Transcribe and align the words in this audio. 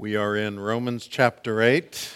We 0.00 0.14
are 0.14 0.36
in 0.36 0.60
Romans 0.60 1.08
chapter 1.08 1.60
8. 1.60 2.14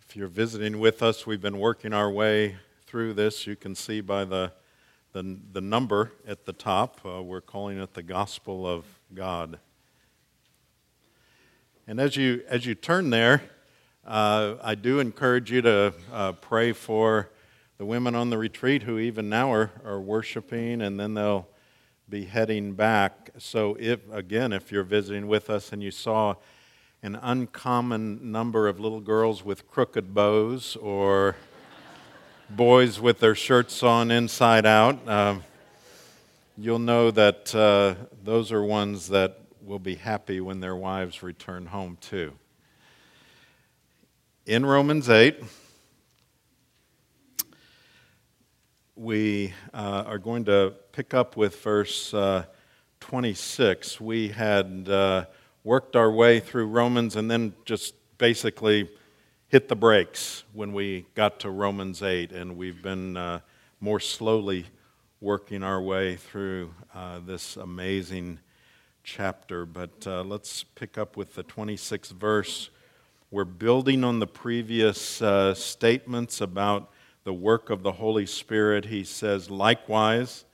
If 0.00 0.16
you're 0.16 0.26
visiting 0.26 0.80
with 0.80 1.00
us, 1.00 1.28
we've 1.28 1.40
been 1.40 1.60
working 1.60 1.92
our 1.92 2.10
way 2.10 2.56
through 2.88 3.14
this. 3.14 3.46
You 3.46 3.54
can 3.54 3.76
see 3.76 4.00
by 4.00 4.24
the, 4.24 4.50
the, 5.12 5.38
the 5.52 5.60
number 5.60 6.10
at 6.26 6.44
the 6.44 6.52
top, 6.52 7.00
uh, 7.06 7.22
we're 7.22 7.40
calling 7.40 7.78
it 7.78 7.94
the 7.94 8.02
Gospel 8.02 8.66
of 8.66 8.84
God. 9.14 9.60
And 11.86 12.00
as 12.00 12.16
you, 12.16 12.42
as 12.48 12.66
you 12.66 12.74
turn 12.74 13.10
there, 13.10 13.44
uh, 14.04 14.56
I 14.60 14.74
do 14.74 14.98
encourage 14.98 15.52
you 15.52 15.62
to 15.62 15.94
uh, 16.12 16.32
pray 16.32 16.72
for 16.72 17.30
the 17.78 17.84
women 17.86 18.16
on 18.16 18.30
the 18.30 18.38
retreat 18.38 18.82
who 18.82 18.98
even 18.98 19.28
now 19.28 19.52
are, 19.52 19.70
are 19.84 20.00
worshiping, 20.00 20.82
and 20.82 20.98
then 20.98 21.14
they'll 21.14 21.46
be 22.14 22.26
heading 22.26 22.74
back. 22.74 23.30
So, 23.38 23.76
if 23.80 23.98
again, 24.12 24.52
if 24.52 24.70
you're 24.70 24.84
visiting 24.84 25.26
with 25.26 25.50
us 25.50 25.72
and 25.72 25.82
you 25.82 25.90
saw 25.90 26.36
an 27.02 27.18
uncommon 27.20 28.30
number 28.30 28.68
of 28.68 28.78
little 28.78 29.00
girls 29.00 29.44
with 29.44 29.68
crooked 29.68 30.14
bows 30.14 30.76
or 30.76 31.34
boys 32.48 33.00
with 33.00 33.18
their 33.18 33.34
shirts 33.34 33.82
on 33.82 34.12
inside 34.12 34.64
out, 34.64 35.08
um, 35.08 35.42
you'll 36.56 36.78
know 36.78 37.10
that 37.10 37.52
uh, 37.52 37.96
those 38.22 38.52
are 38.52 38.62
ones 38.62 39.08
that 39.08 39.40
will 39.60 39.80
be 39.80 39.96
happy 39.96 40.40
when 40.40 40.60
their 40.60 40.76
wives 40.76 41.20
return 41.20 41.66
home, 41.66 41.98
too. 42.00 42.32
In 44.46 44.64
Romans 44.64 45.08
8, 45.10 45.42
we 48.94 49.52
uh, 49.72 50.04
are 50.06 50.18
going 50.18 50.44
to 50.44 50.74
pick 50.94 51.12
up 51.12 51.36
with 51.36 51.60
verse 51.60 52.14
uh, 52.14 52.44
26. 53.00 54.00
We 54.00 54.28
had 54.28 54.88
uh, 54.88 55.24
worked 55.64 55.96
our 55.96 56.12
way 56.12 56.38
through 56.38 56.68
Romans 56.68 57.16
and 57.16 57.28
then 57.28 57.52
just 57.64 57.94
basically 58.16 58.88
hit 59.48 59.66
the 59.66 59.74
brakes 59.74 60.44
when 60.52 60.72
we 60.72 61.04
got 61.16 61.40
to 61.40 61.50
Romans 61.50 62.00
8, 62.00 62.30
and 62.30 62.56
we've 62.56 62.80
been 62.80 63.16
uh, 63.16 63.40
more 63.80 63.98
slowly 63.98 64.66
working 65.20 65.64
our 65.64 65.82
way 65.82 66.14
through 66.14 66.72
uh, 66.94 67.18
this 67.26 67.56
amazing 67.56 68.38
chapter. 69.02 69.66
But 69.66 70.06
uh, 70.06 70.22
let's 70.22 70.62
pick 70.62 70.96
up 70.96 71.16
with 71.16 71.34
the 71.34 71.42
26th 71.42 72.12
verse. 72.12 72.70
We're 73.32 73.44
building 73.44 74.04
on 74.04 74.20
the 74.20 74.28
previous 74.28 75.20
statements 75.58 76.40
about 76.40 76.92
the 77.24 77.34
work 77.34 77.68
of 77.68 77.82
the 77.82 77.92
Holy 77.92 78.26
Spirit, 78.26 78.84
he 78.84 79.02
says, 79.02 79.50
likewise, 79.50 80.44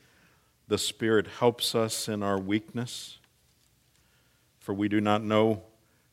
the 0.70 0.78
Spirit 0.78 1.26
helps 1.26 1.74
us 1.74 2.08
in 2.08 2.22
our 2.22 2.38
weakness, 2.38 3.18
for 4.60 4.72
we 4.72 4.88
do 4.88 5.00
not 5.00 5.20
know 5.20 5.64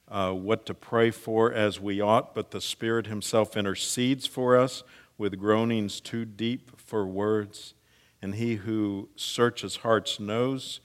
uh, 0.07 0.31
what 0.31 0.65
to 0.65 0.73
pray 0.73 1.11
for 1.11 1.53
as 1.53 1.79
we 1.79 2.01
ought, 2.01 2.33
but 2.33 2.49
the 2.49 2.59
Spirit 2.59 3.05
Himself 3.05 3.55
intercedes 3.55 4.25
for 4.25 4.57
us 4.57 4.81
with 5.15 5.37
groanings 5.37 5.99
too 5.99 6.25
deep 6.25 6.71
for 6.75 7.05
words. 7.05 7.75
And 8.19 8.33
He 8.33 8.55
who 8.55 9.09
searches 9.15 9.77
hearts 9.77 10.19
knows 10.19 10.79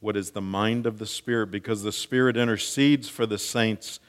what 0.00 0.16
is 0.16 0.30
the 0.30 0.40
mind 0.40 0.86
of 0.86 0.98
the 0.98 1.04
Spirit, 1.04 1.50
because 1.50 1.82
the 1.82 1.92
Spirit 1.92 2.38
intercedes 2.38 3.06
for 3.06 3.26
the 3.26 3.38
saints 3.38 4.00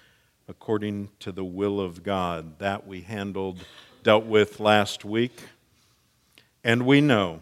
according 0.47 1.09
to 1.19 1.33
the 1.33 1.43
will 1.43 1.81
of 1.81 2.01
God. 2.01 2.59
That 2.59 2.87
we 2.87 3.01
handled 3.01 3.59
dealt 4.03 4.23
with 4.23 4.61
last 4.61 5.03
week. 5.03 5.37
And 6.63 6.85
we 6.85 7.01
know 7.01 7.41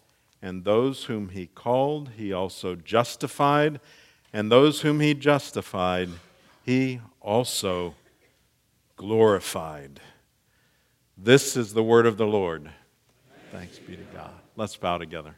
And 0.41 0.63
those 0.63 1.03
whom 1.05 1.29
he 1.29 1.47
called, 1.47 2.11
he 2.17 2.33
also 2.33 2.75
justified. 2.75 3.79
And 4.33 4.51
those 4.51 4.81
whom 4.81 4.99
he 4.99 5.13
justified, 5.13 6.09
he 6.65 7.01
also 7.21 7.95
glorified. 8.95 9.99
This 11.17 11.55
is 11.55 11.73
the 11.73 11.83
word 11.83 12.05
of 12.05 12.17
the 12.17 12.25
Lord. 12.25 12.69
Thanks 13.51 13.77
be 13.77 13.95
to 13.95 14.03
God. 14.13 14.31
Let's 14.55 14.75
bow 14.75 14.97
together. 14.97 15.35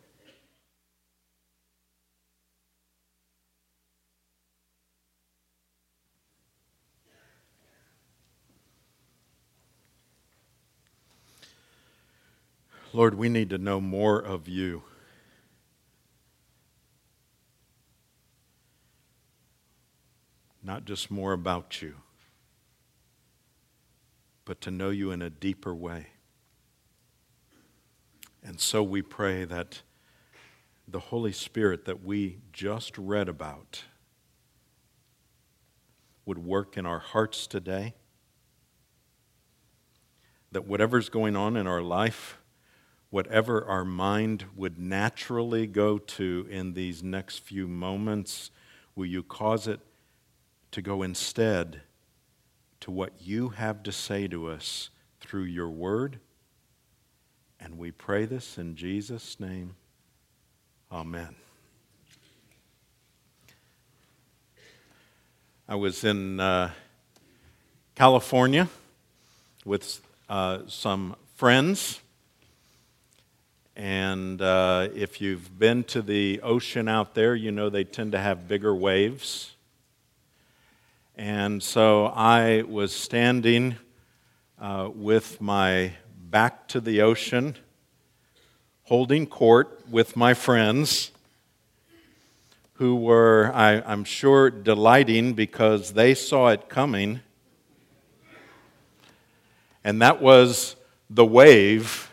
Lord, 12.94 13.16
we 13.16 13.28
need 13.28 13.50
to 13.50 13.58
know 13.58 13.82
more 13.82 14.20
of 14.20 14.48
you. 14.48 14.84
Not 20.64 20.86
just 20.86 21.12
more 21.12 21.34
about 21.34 21.82
you, 21.82 21.96
but 24.46 24.62
to 24.62 24.72
know 24.72 24.92
you 24.92 25.12
in 25.12 25.22
a 25.22 25.30
deeper 25.30 25.76
way. 25.76 26.08
And 28.42 28.60
so 28.60 28.82
we 28.82 29.02
pray 29.02 29.44
that 29.46 29.82
the 30.88 31.00
Holy 31.00 31.32
Spirit 31.32 31.86
that 31.86 32.04
we 32.04 32.40
just 32.54 32.98
read 32.98 33.28
about 33.28 33.84
would 36.26 36.38
work 36.38 36.78
in 36.78 36.86
our 36.86 37.00
hearts 37.00 37.48
today. 37.48 37.94
That 40.52 40.66
whatever's 40.66 41.10
going 41.10 41.36
on 41.36 41.58
in 41.58 41.68
our 41.68 41.82
life, 41.82 42.38
whatever 43.10 43.66
our 43.66 43.84
mind 43.84 44.46
would 44.56 44.78
naturally 44.78 45.68
go 45.68 45.98
to 45.98 46.48
in 46.50 46.74
these 46.74 47.04
next 47.04 47.40
few 47.40 47.68
moments, 47.68 48.52
will 48.96 49.06
you 49.06 49.24
cause 49.24 49.68
it 49.68 49.80
to 50.74 50.82
go 50.82 51.02
instead 51.02 51.82
to 52.82 52.92
what 52.92 53.14
you 53.20 53.50
have 53.50 53.82
to 53.84 53.92
say 53.92 54.28
to 54.28 54.48
us 54.48 54.90
through 55.20 55.44
your 55.44 55.70
word? 55.70 56.20
And 57.60 57.78
we 57.78 57.92
pray 57.92 58.26
this 58.26 58.58
in 58.58 58.76
Jesus' 58.76 59.40
name. 59.40 59.76
Amen. 60.92 61.36
I 65.68 65.76
was 65.76 66.04
in 66.04 66.40
uh, 66.40 66.72
California 67.96 68.68
with 69.66 70.02
uh, 70.30 70.60
some 70.68 71.16
friends 71.36 72.02
and 73.76 74.40
uh, 74.42 74.90
if 74.94 75.20
you've 75.20 75.58
been 75.58 75.84
to 75.86 76.02
the 76.02 76.42
ocean 76.42 76.88
out 76.88 77.16
there, 77.16 77.36
you 77.36 77.52
know 77.52 77.70
they 77.70 77.84
tend 77.84 78.12
to 78.12 78.20
have 78.20 78.48
bigger 78.48 78.76
waves. 78.76 79.56
And 81.16 81.62
so 81.62 82.08
I 82.08 82.64
was 82.64 82.92
standing 82.92 83.76
uh, 84.60 84.90
with 84.92 85.40
my 85.40 85.94
back 86.18 86.68
to 86.70 86.82
the 86.82 87.04
ocean, 87.04 87.56
holding 88.86 89.28
court 89.28 89.84
with 89.88 90.16
my 90.16 90.34
friends, 90.34 91.12
who 92.74 92.96
were, 92.96 93.52
I, 93.54 93.84
I'm 93.86 94.04
sure, 94.04 94.50
delighting 94.50 95.34
because 95.34 95.94
they 95.94 96.16
saw 96.16 96.48
it 96.48 96.68
coming. 96.68 97.20
And 99.84 100.02
that 100.02 100.20
was 100.20 100.76
the 101.12 101.26
wave 101.26 102.10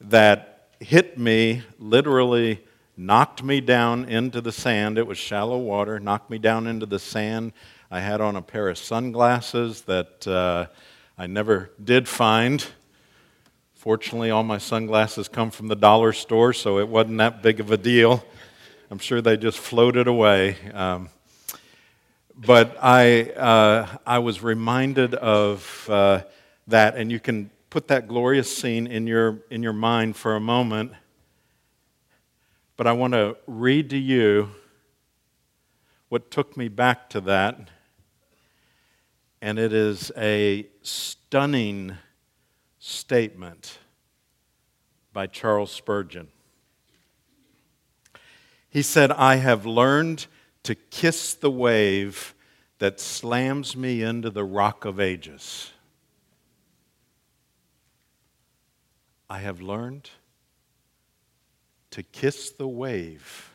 that 0.00 0.68
hit 0.78 1.18
me, 1.18 1.62
literally 1.80 2.60
knocked 2.96 3.42
me 3.42 3.60
down 3.60 4.04
into 4.04 4.40
the 4.40 4.52
sand. 4.52 4.96
It 4.96 5.08
was 5.08 5.18
shallow 5.18 5.58
water, 5.58 5.98
knocked 5.98 6.30
me 6.30 6.38
down 6.38 6.68
into 6.68 6.86
the 6.86 7.00
sand. 7.00 7.52
I 7.94 8.00
had 8.00 8.22
on 8.22 8.36
a 8.36 8.40
pair 8.40 8.70
of 8.70 8.78
sunglasses 8.78 9.82
that 9.82 10.26
uh, 10.26 10.64
I 11.18 11.26
never 11.26 11.72
did 11.84 12.08
find. 12.08 12.66
Fortunately, 13.74 14.30
all 14.30 14.44
my 14.44 14.56
sunglasses 14.56 15.28
come 15.28 15.50
from 15.50 15.68
the 15.68 15.76
dollar 15.76 16.14
store, 16.14 16.54
so 16.54 16.78
it 16.78 16.88
wasn't 16.88 17.18
that 17.18 17.42
big 17.42 17.60
of 17.60 17.70
a 17.70 17.76
deal. 17.76 18.24
I'm 18.90 18.98
sure 18.98 19.20
they 19.20 19.36
just 19.36 19.58
floated 19.58 20.06
away. 20.06 20.56
Um, 20.72 21.10
but 22.34 22.78
I, 22.82 23.24
uh, 23.24 23.86
I 24.06 24.20
was 24.20 24.42
reminded 24.42 25.14
of 25.14 25.86
uh, 25.90 26.22
that, 26.68 26.96
and 26.96 27.12
you 27.12 27.20
can 27.20 27.50
put 27.68 27.88
that 27.88 28.08
glorious 28.08 28.56
scene 28.56 28.86
in 28.86 29.06
your, 29.06 29.40
in 29.50 29.62
your 29.62 29.74
mind 29.74 30.16
for 30.16 30.34
a 30.34 30.40
moment. 30.40 30.92
But 32.78 32.86
I 32.86 32.92
want 32.92 33.12
to 33.12 33.36
read 33.46 33.90
to 33.90 33.98
you 33.98 34.48
what 36.08 36.30
took 36.30 36.56
me 36.56 36.68
back 36.68 37.10
to 37.10 37.20
that, 37.20 37.68
and 39.42 39.58
it 39.58 39.72
is 39.72 40.12
a 40.16 40.68
stunning 40.82 41.96
statement 42.78 43.80
by 45.12 45.26
Charles 45.26 45.72
Spurgeon. 45.72 46.28
He 48.70 48.82
said, 48.82 49.10
I 49.10 49.36
have 49.36 49.66
learned 49.66 50.26
to 50.62 50.76
kiss 50.76 51.34
the 51.34 51.50
wave 51.50 52.34
that 52.78 53.00
slams 53.00 53.76
me 53.76 54.00
into 54.00 54.30
the 54.30 54.44
rock 54.44 54.84
of 54.84 55.00
ages. 55.00 55.72
I 59.28 59.40
have 59.40 59.60
learned 59.60 60.08
to 61.90 62.04
kiss 62.04 62.50
the 62.50 62.68
wave 62.68 63.50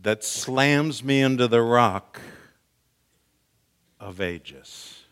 that 0.00 0.22
slams 0.22 1.02
me 1.02 1.22
into 1.22 1.48
the 1.48 1.62
rock 1.62 2.20
of 4.06 4.20
ages. 4.20 5.02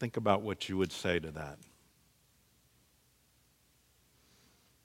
Think 0.00 0.16
about 0.16 0.40
what 0.40 0.66
you 0.66 0.78
would 0.78 0.90
say 0.90 1.18
to 1.18 1.30
that. 1.32 1.58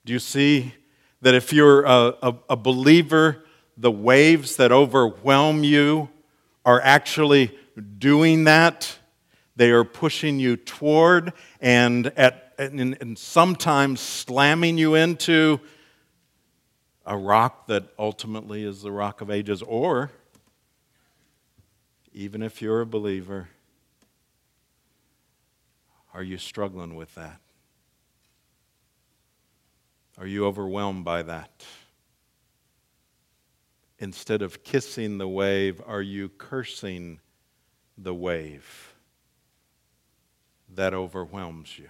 Do 0.04 0.12
you 0.12 0.20
see 0.20 0.74
that 1.22 1.34
if 1.34 1.54
you're 1.54 1.86
a, 1.86 2.14
a, 2.22 2.36
a, 2.50 2.56
believer, 2.58 3.46
the 3.78 3.90
waves 3.90 4.58
that 4.58 4.74
overwhelm 4.74 5.64
you 5.64 6.10
are 6.66 6.82
actually 6.82 7.58
doing 7.98 8.44
that? 8.44 8.98
They 9.56 9.72
are 9.72 9.86
pushing 9.86 10.42
you 10.42 10.58
toward 10.58 11.32
and, 11.62 12.08
at, 12.18 12.54
and, 12.58 12.98
and 13.00 13.18
sometimes 13.18 14.02
slamming 14.02 14.78
you 14.78 14.96
into 14.96 15.62
a 17.06 17.18
rock 17.18 17.68
that 17.68 17.86
ultimately 17.98 18.66
is 18.66 18.82
the 18.82 18.92
rock 18.92 19.22
of 19.22 19.32
ages, 19.32 19.62
or 19.62 20.12
even 22.18 22.42
if 22.42 22.64
you're 22.64 22.82
a 22.82 22.86
believer, 22.86 23.48
are 26.16 26.24
you 26.24 26.40
struggling 26.40 26.96
with 26.96 27.14
that? 27.14 27.40
Are 30.18 30.26
you 30.26 30.48
overwhelmed 30.48 31.06
by 31.06 31.22
that? 31.22 31.64
Instead 34.00 34.42
of 34.42 34.64
kissing 34.64 35.20
the 35.20 35.28
wave, 35.28 35.80
are 35.86 36.02
you 36.02 36.28
cursing 36.28 37.20
the 38.00 38.16
wave 38.16 38.96
that 40.74 40.96
overwhelms 40.96 41.78
you? 41.78 41.90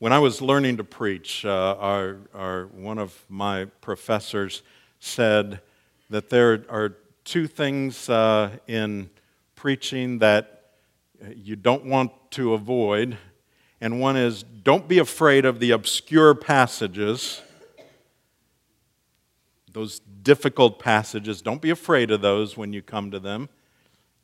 When 0.00 0.12
I 0.12 0.18
was 0.18 0.42
learning 0.42 0.78
to 0.78 0.84
preach, 0.84 1.44
uh, 1.44 1.76
our, 1.78 2.16
our, 2.34 2.66
one 2.66 2.98
of 2.98 3.24
my 3.28 3.66
professors 3.66 4.62
said 4.98 5.60
that 6.08 6.28
there 6.28 6.64
are 6.68 6.96
two 7.24 7.46
things 7.46 8.08
uh, 8.08 8.50
in 8.66 9.10
preaching 9.54 10.18
that 10.18 10.72
you 11.34 11.56
don't 11.56 11.84
want 11.84 12.12
to 12.32 12.54
avoid. 12.54 13.18
And 13.80 14.00
one 14.00 14.16
is 14.16 14.42
don't 14.42 14.88
be 14.88 14.98
afraid 14.98 15.44
of 15.44 15.60
the 15.60 15.70
obscure 15.70 16.34
passages, 16.34 17.40
those 19.72 20.00
difficult 20.22 20.78
passages. 20.78 21.42
Don't 21.42 21.62
be 21.62 21.70
afraid 21.70 22.10
of 22.10 22.20
those 22.20 22.56
when 22.56 22.72
you 22.72 22.82
come 22.82 23.10
to 23.10 23.20
them. 23.20 23.48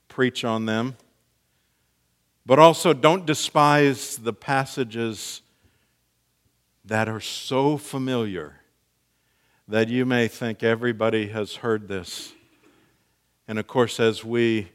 Preach 0.09 0.45
on 0.45 0.67
them. 0.67 0.97
But 2.45 2.59
also 2.59 2.93
don't 2.93 3.27
despise 3.27 4.17
the 4.17 4.33
passages 4.33 5.43
that 6.85 7.09
are 7.09 7.21
so 7.21 7.77
familiar 7.77 8.61
that 9.67 9.89
you 9.89 10.07
may 10.07 10.29
think 10.29 10.63
everybody 10.63 11.29
has 11.29 11.57
heard 11.57 11.89
this. 11.89 12.33
And 13.49 13.61
of 13.61 13.69
course, 13.69 14.01
as 14.01 14.25
we, 14.25 14.73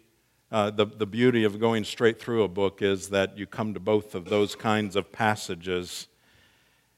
uh, 0.50 0.69
the, 0.69 0.85
the 0.85 1.06
beauty 1.06 1.44
of 1.44 1.59
going 1.59 1.83
straight 1.83 2.21
through 2.21 2.44
a 2.44 2.47
book 2.47 2.81
is 2.81 3.09
that 3.09 3.38
you 3.38 3.45
come 3.45 3.73
to 3.73 3.81
both 3.81 4.15
of 4.15 4.25
those 4.25 4.56
kinds 4.56 4.95
of 4.95 5.12
passages, 5.12 6.07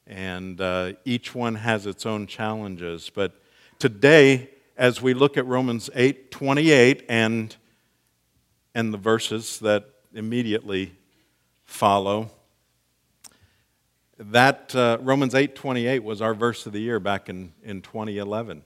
and 0.06 0.62
uh, 0.62 0.94
each 1.04 1.34
one 1.34 1.56
has 1.56 1.88
its 1.88 2.06
own 2.06 2.28
challenges. 2.28 3.10
But 3.10 3.42
today, 3.80 4.52
as 4.78 5.02
we 5.02 5.16
look 5.16 5.36
at 5.36 5.48
Romans 5.48 5.90
8 5.96 6.30
28 6.30 7.06
and, 7.10 7.56
and 8.76 8.94
the 8.94 9.00
verses 9.00 9.58
that 9.60 9.86
immediately 10.14 10.94
follow, 11.66 12.30
that 14.20 14.76
uh, 14.76 15.00
Romans 15.02 15.34
8:28 15.34 16.02
was 16.02 16.22
our 16.22 16.34
verse 16.34 16.66
of 16.66 16.74
the 16.74 16.80
year 16.80 17.00
back 17.00 17.30
in, 17.30 17.52
in 17.64 17.82
2011. 17.82 18.64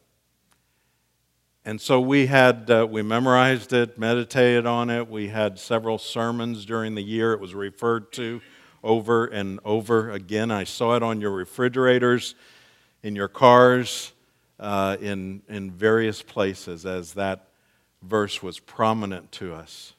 And 1.67 1.81
so 1.81 1.99
we 1.99 2.27
had 2.27 2.71
uh, 2.71 2.87
we 2.89 3.01
memorized 3.01 3.73
it, 3.73 3.99
meditated 3.99 4.65
on 4.65 4.89
it. 4.89 5.09
We 5.09 5.27
had 5.27 5.59
several 5.59 5.97
sermons 5.97 6.63
during 6.63 6.95
the 6.95 7.01
year. 7.01 7.33
It 7.33 7.41
was 7.41 7.53
referred 7.53 8.13
to 8.13 8.39
over 8.85 9.25
and 9.25 9.59
over 9.65 10.11
again. 10.11 10.49
I 10.49 10.63
saw 10.63 10.95
it 10.95 11.03
on 11.03 11.19
your 11.19 11.31
refrigerators, 11.31 12.35
in 13.03 13.17
your 13.17 13.27
cars, 13.27 14.13
uh, 14.61 14.95
in 15.01 15.41
in 15.49 15.71
various 15.71 16.21
places 16.21 16.85
as 16.85 17.15
that 17.15 17.49
verse 18.01 18.41
was 18.41 18.59
prominent 18.59 19.33
to 19.33 19.53
us. 19.53 19.93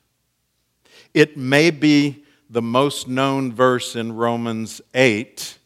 It 1.13 1.37
may 1.37 1.71
be 1.71 2.25
the 2.49 2.63
most 2.63 3.09
known 3.09 3.53
verse 3.53 3.95
in 3.95 4.13
Romans 4.13 4.81
8, 4.95 5.59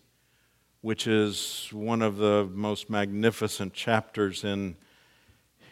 which 0.80 1.06
is 1.06 1.68
one 1.70 2.02
of 2.02 2.16
the 2.16 2.50
most 2.52 2.90
magnificent 2.90 3.72
chapters 3.72 4.42
in, 4.42 4.74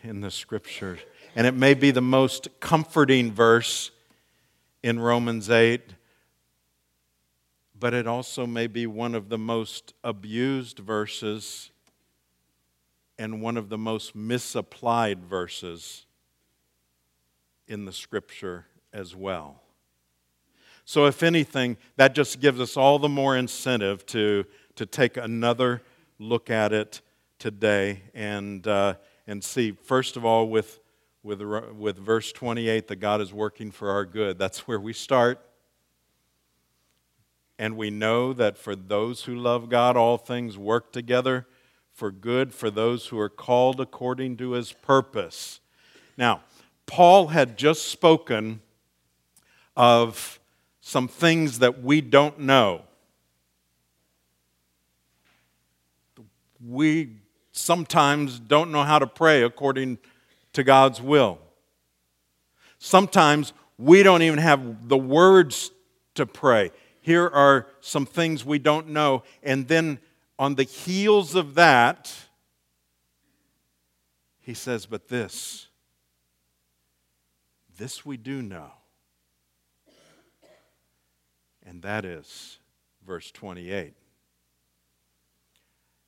in 0.02 0.20
the 0.20 0.31
scripture. 0.31 0.99
And 1.35 1.47
it 1.47 1.55
may 1.55 1.75
be 1.75 1.91
the 1.91 2.00
most 2.00 2.49
comforting 2.61 3.32
verse 3.32 3.91
in 4.82 4.99
Romans 4.99 5.50
8, 5.50 5.81
but 7.79 7.94
it 7.94 8.06
also 8.06 8.47
may 8.47 8.67
be 8.67 8.87
one 8.87 9.14
of 9.14 9.29
the 9.29 9.38
most 9.38 9.94
abused 10.02 10.79
verses 10.79 11.70
and 13.19 13.43
one 13.43 13.56
of 13.56 13.69
the 13.69 13.79
most 13.79 14.14
misapplied 14.14 15.25
verses 15.25 16.06
in 17.69 17.85
the 17.85 17.93
scripture 17.93 18.67
as 18.93 19.14
well. 19.14 19.62
So, 20.85 21.06
if 21.06 21.23
anything, 21.23 21.76
that 21.97 22.14
just 22.14 22.41
gives 22.41 22.58
us 22.58 22.76
all 22.76 22.99
the 22.99 23.08
more 23.08 23.37
incentive 23.37 24.05
to, 24.06 24.44
to 24.75 24.87
take 24.87 25.17
another 25.17 25.82
look 26.19 26.50
at 26.50 26.73
it 26.73 27.00
today 27.38 28.02
and, 28.14 28.67
uh, 28.67 28.94
and 29.31 29.44
see, 29.44 29.71
first 29.71 30.16
of 30.16 30.25
all, 30.25 30.49
with, 30.49 30.81
with, 31.23 31.40
with 31.40 31.97
verse 31.97 32.33
28, 32.33 32.88
that 32.88 32.97
God 32.97 33.21
is 33.21 33.33
working 33.33 33.71
for 33.71 33.90
our 33.90 34.04
good. 34.04 34.38
That's 34.38 34.66
where 34.66 34.81
we 34.81 34.93
start. 34.93 35.40
And 37.57 37.76
we 37.76 37.90
know 37.90 38.33
that 38.33 38.59
for 38.59 38.75
those 38.75 39.23
who 39.23 39.37
love 39.37 39.69
God, 39.69 39.97
all 39.97 40.19
things 40.19 40.59
work 40.59 40.93
together 40.93 41.47
for 41.93 42.11
good 42.11 42.52
for 42.52 42.73
those 42.73 43.07
who 43.07 43.21
are 43.21 43.28
called 43.28 43.81
according 43.81 44.37
to 44.38 44.52
his 44.52 44.73
purpose. 44.73 45.61
Now, 46.16 46.43
Paul 46.87 47.28
had 47.28 47.57
just 47.57 47.87
spoken 47.87 48.61
of 49.76 50.40
some 50.81 51.07
things 51.07 51.61
that 51.61 51.85
we 51.85 52.00
don't 52.00 52.40
know. 52.40 52.83
We 56.66 57.20
sometimes 57.61 58.38
don't 58.40 58.71
know 58.71 58.85
how 58.85 58.99
to 58.99 59.07
pray 59.07 59.43
according 59.43 59.99
to 60.52 60.64
God's 60.64 61.00
will. 61.00 61.38
Sometimes 62.79 63.52
we 63.79 64.02
don't 64.02 64.23
even 64.23 64.38
have 64.38 64.88
the 64.88 64.97
words 64.97 65.71
to 66.14 66.26
pray. 66.26 66.71
Here 67.02 67.26
are 67.26 67.67
some 67.81 68.07
things 68.07 68.45
we 68.45 68.59
don't 68.59 68.88
know. 68.88 69.23
And 69.43 69.69
then 69.69 69.99
on 70.38 70.55
the 70.55 70.64
heels 70.64 71.35
of 71.35 71.55
that, 71.55 72.14
he 74.40 74.55
says, 74.55 74.87
But 74.87 75.09
this, 75.09 75.69
this 77.79 78.05
we 78.05 78.17
do 78.17 78.43
know 78.43 78.73
and 81.71 81.83
that 81.83 82.05
is 82.05 82.59
verse 83.07 83.31
28. 83.31 83.95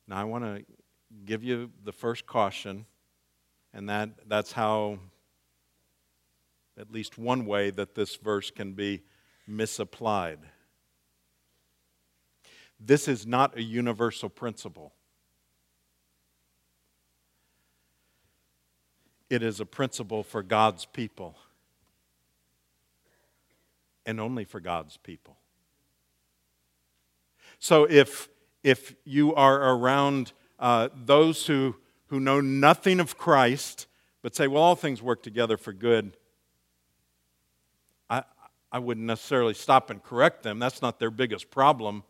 Now, 0.07 0.17
I 0.17 0.25
want 0.25 0.43
to 0.43 0.65
give 1.25 1.43
you 1.43 1.71
the 1.83 1.91
first 1.91 2.25
caution, 2.25 2.85
and 3.73 3.89
that, 3.89 4.09
that's 4.27 4.51
how, 4.51 4.99
at 6.79 6.91
least 6.91 7.17
one 7.17 7.45
way, 7.45 7.69
that 7.71 7.95
this 7.95 8.15
verse 8.15 8.51
can 8.51 8.73
be 8.73 9.03
misapplied. 9.47 10.39
This 12.79 13.07
is 13.07 13.25
not 13.25 13.57
a 13.57 13.61
universal 13.61 14.29
principle. 14.29 14.93
It 19.29 19.41
is 19.41 19.59
a 19.59 19.65
principle 19.65 20.23
for 20.23 20.43
God's 20.43 20.85
people, 20.85 21.35
and 24.05 24.19
only 24.19 24.43
for 24.43 24.59
God's 24.59 24.97
people. 24.97 25.37
So 27.59 27.85
if, 27.89 28.27
if 28.63 28.95
you 29.05 29.33
are 29.33 29.73
around 29.73 30.33
uh, 30.63 30.87
those 30.95 31.45
who, 31.45 31.75
who 32.07 32.21
know 32.21 32.39
nothing 32.39 33.01
of 33.01 33.17
Christ 33.17 33.85
but 34.21 34.33
say, 34.33 34.47
well, 34.47 34.63
all 34.63 34.75
things 34.77 35.01
work 35.01 35.21
together 35.21 35.57
for 35.57 35.73
good. 35.73 36.15
I, 38.09 38.23
I 38.71 38.79
wouldn't 38.79 39.05
necessarily 39.05 39.53
stop 39.53 39.89
and 39.89 40.01
correct 40.01 40.41
them. 40.41 40.59
That's 40.59 40.81
not 40.81 40.97
their 40.97 41.11
biggest 41.11 41.51
problem. 41.51 42.03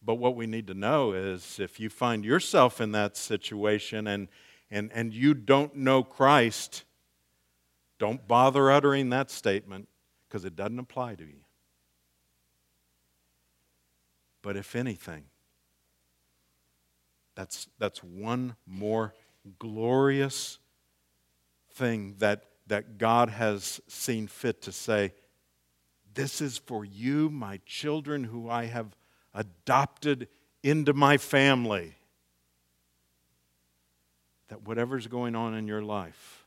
But 0.00 0.14
what 0.14 0.36
we 0.36 0.46
need 0.46 0.68
to 0.68 0.74
know 0.74 1.12
is 1.12 1.58
if 1.58 1.80
you 1.80 1.90
find 1.90 2.24
yourself 2.24 2.80
in 2.80 2.92
that 2.92 3.16
situation 3.16 4.06
and, 4.06 4.28
and, 4.70 4.92
and 4.94 5.12
you 5.12 5.34
don't 5.34 5.74
know 5.74 6.04
Christ, 6.04 6.84
don't 7.98 8.28
bother 8.28 8.70
uttering 8.70 9.10
that 9.10 9.32
statement 9.32 9.88
because 10.28 10.44
it 10.44 10.54
doesn't 10.54 10.78
apply 10.78 11.16
to 11.16 11.24
you. 11.24 11.45
But 14.46 14.56
if 14.56 14.76
anything, 14.76 15.24
that's, 17.34 17.66
that's 17.80 17.98
one 17.98 18.54
more 18.64 19.12
glorious 19.58 20.60
thing 21.72 22.14
that, 22.18 22.44
that 22.68 22.96
God 22.96 23.28
has 23.28 23.80
seen 23.88 24.28
fit 24.28 24.62
to 24.62 24.70
say, 24.70 25.14
This 26.14 26.40
is 26.40 26.58
for 26.58 26.84
you, 26.84 27.28
my 27.28 27.58
children, 27.66 28.22
who 28.22 28.48
I 28.48 28.66
have 28.66 28.94
adopted 29.34 30.28
into 30.62 30.92
my 30.92 31.16
family. 31.16 31.96
That 34.46 34.62
whatever's 34.62 35.08
going 35.08 35.34
on 35.34 35.54
in 35.54 35.66
your 35.66 35.82
life, 35.82 36.46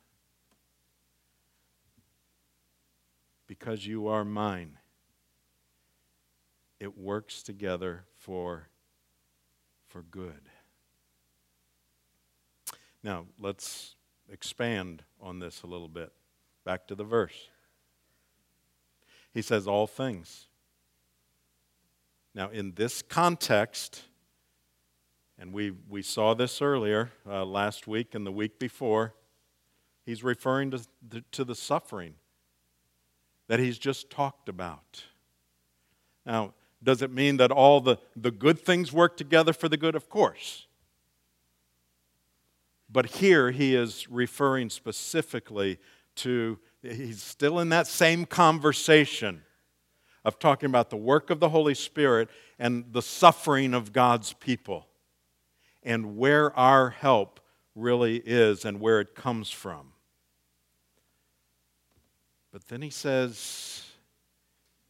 because 3.45 3.85
you 3.85 4.07
are 4.07 4.23
mine, 4.23 4.78
it 6.79 6.97
works 6.97 7.43
together 7.43 8.05
for, 8.17 8.69
for 9.87 10.01
good. 10.01 10.49
Now, 13.03 13.25
let's 13.39 13.95
expand 14.31 15.03
on 15.21 15.39
this 15.39 15.63
a 15.63 15.67
little 15.67 15.87
bit. 15.87 16.11
Back 16.65 16.87
to 16.87 16.95
the 16.95 17.03
verse. 17.03 17.49
He 19.33 19.41
says, 19.41 19.67
All 19.67 19.87
things. 19.87 20.47
Now, 22.35 22.49
in 22.49 22.73
this 22.75 23.01
context, 23.01 24.03
and 25.37 25.53
we, 25.53 25.71
we 25.89 26.01
saw 26.01 26.33
this 26.33 26.61
earlier 26.61 27.11
uh, 27.27 27.45
last 27.45 27.87
week 27.87 28.13
and 28.13 28.25
the 28.25 28.31
week 28.31 28.59
before, 28.59 29.13
he's 30.05 30.23
referring 30.23 30.71
to 30.71 30.81
the, 31.07 31.23
to 31.31 31.43
the 31.43 31.55
suffering 31.55 32.15
that 33.47 33.59
he's 33.59 33.79
just 33.79 34.09
talked 34.09 34.47
about. 34.47 35.05
Now, 36.25 36.53
does 36.81 37.01
it 37.01 37.11
mean 37.11 37.37
that 37.37 37.51
all 37.51 37.81
the, 37.81 37.97
the 38.15 38.31
good 38.31 38.59
things 38.59 38.91
work 38.93 39.17
together 39.17 39.53
for 39.53 39.67
the 39.67 39.77
good? 39.77 39.95
Of 39.95 40.09
course. 40.09 40.67
But 42.89 43.05
here 43.07 43.51
he 43.51 43.75
is 43.75 44.09
referring 44.09 44.69
specifically 44.69 45.77
to, 46.15 46.57
he's 46.81 47.21
still 47.21 47.59
in 47.59 47.69
that 47.69 47.87
same 47.87 48.25
conversation 48.25 49.43
of 50.25 50.39
talking 50.39 50.67
about 50.67 50.89
the 50.89 50.97
work 50.97 51.29
of 51.29 51.39
the 51.39 51.49
Holy 51.49 51.73
Spirit 51.75 52.29
and 52.57 52.85
the 52.91 53.01
suffering 53.01 53.73
of 53.73 53.93
God's 53.93 54.33
people 54.33 54.87
and 55.83 56.17
where 56.17 56.57
our 56.57 56.89
help 56.89 57.39
really 57.75 58.17
is 58.17 58.65
and 58.65 58.79
where 58.79 58.99
it 58.99 59.15
comes 59.15 59.49
from. 59.49 59.93
But 62.51 62.67
then 62.67 62.81
he 62.81 62.89
says 62.89 63.83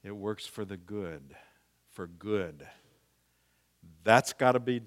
it 0.03 0.15
works 0.15 0.46
for 0.46 0.65
the 0.65 0.77
good, 0.77 1.36
for 1.99 2.07
good. 2.07 2.65
That's 4.05 4.31
got 4.31 4.53
to 4.53 4.61
be 4.61 4.83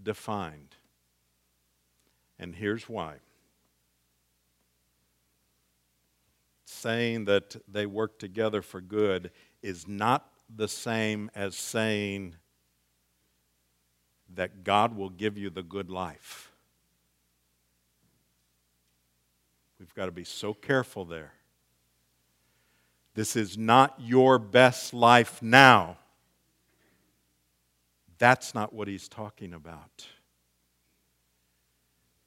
defined. 0.00 0.76
And 2.38 2.54
here's 2.54 2.88
why. 2.88 3.16
Saying 6.64 7.24
that 7.24 7.56
they 7.66 7.86
work 7.86 8.20
together 8.20 8.62
for 8.62 8.80
good 8.80 9.32
is 9.64 9.88
not 9.88 10.28
the 10.48 10.68
same 10.68 11.28
as 11.34 11.56
saying 11.56 12.36
that 14.36 14.62
God 14.62 14.96
will 14.96 15.10
give 15.10 15.36
you 15.36 15.50
the 15.50 15.64
good 15.64 15.90
life. 15.90 16.52
We've 19.80 19.94
got 19.96 20.06
to 20.06 20.12
be 20.12 20.22
so 20.22 20.54
careful 20.54 21.04
there. 21.04 21.32
This 23.14 23.34
is 23.34 23.58
not 23.58 23.96
your 23.98 24.38
best 24.38 24.94
life 24.94 25.42
now. 25.42 25.96
That's 28.24 28.54
not 28.54 28.72
what 28.72 28.88
he's 28.88 29.06
talking 29.06 29.52
about. 29.52 30.06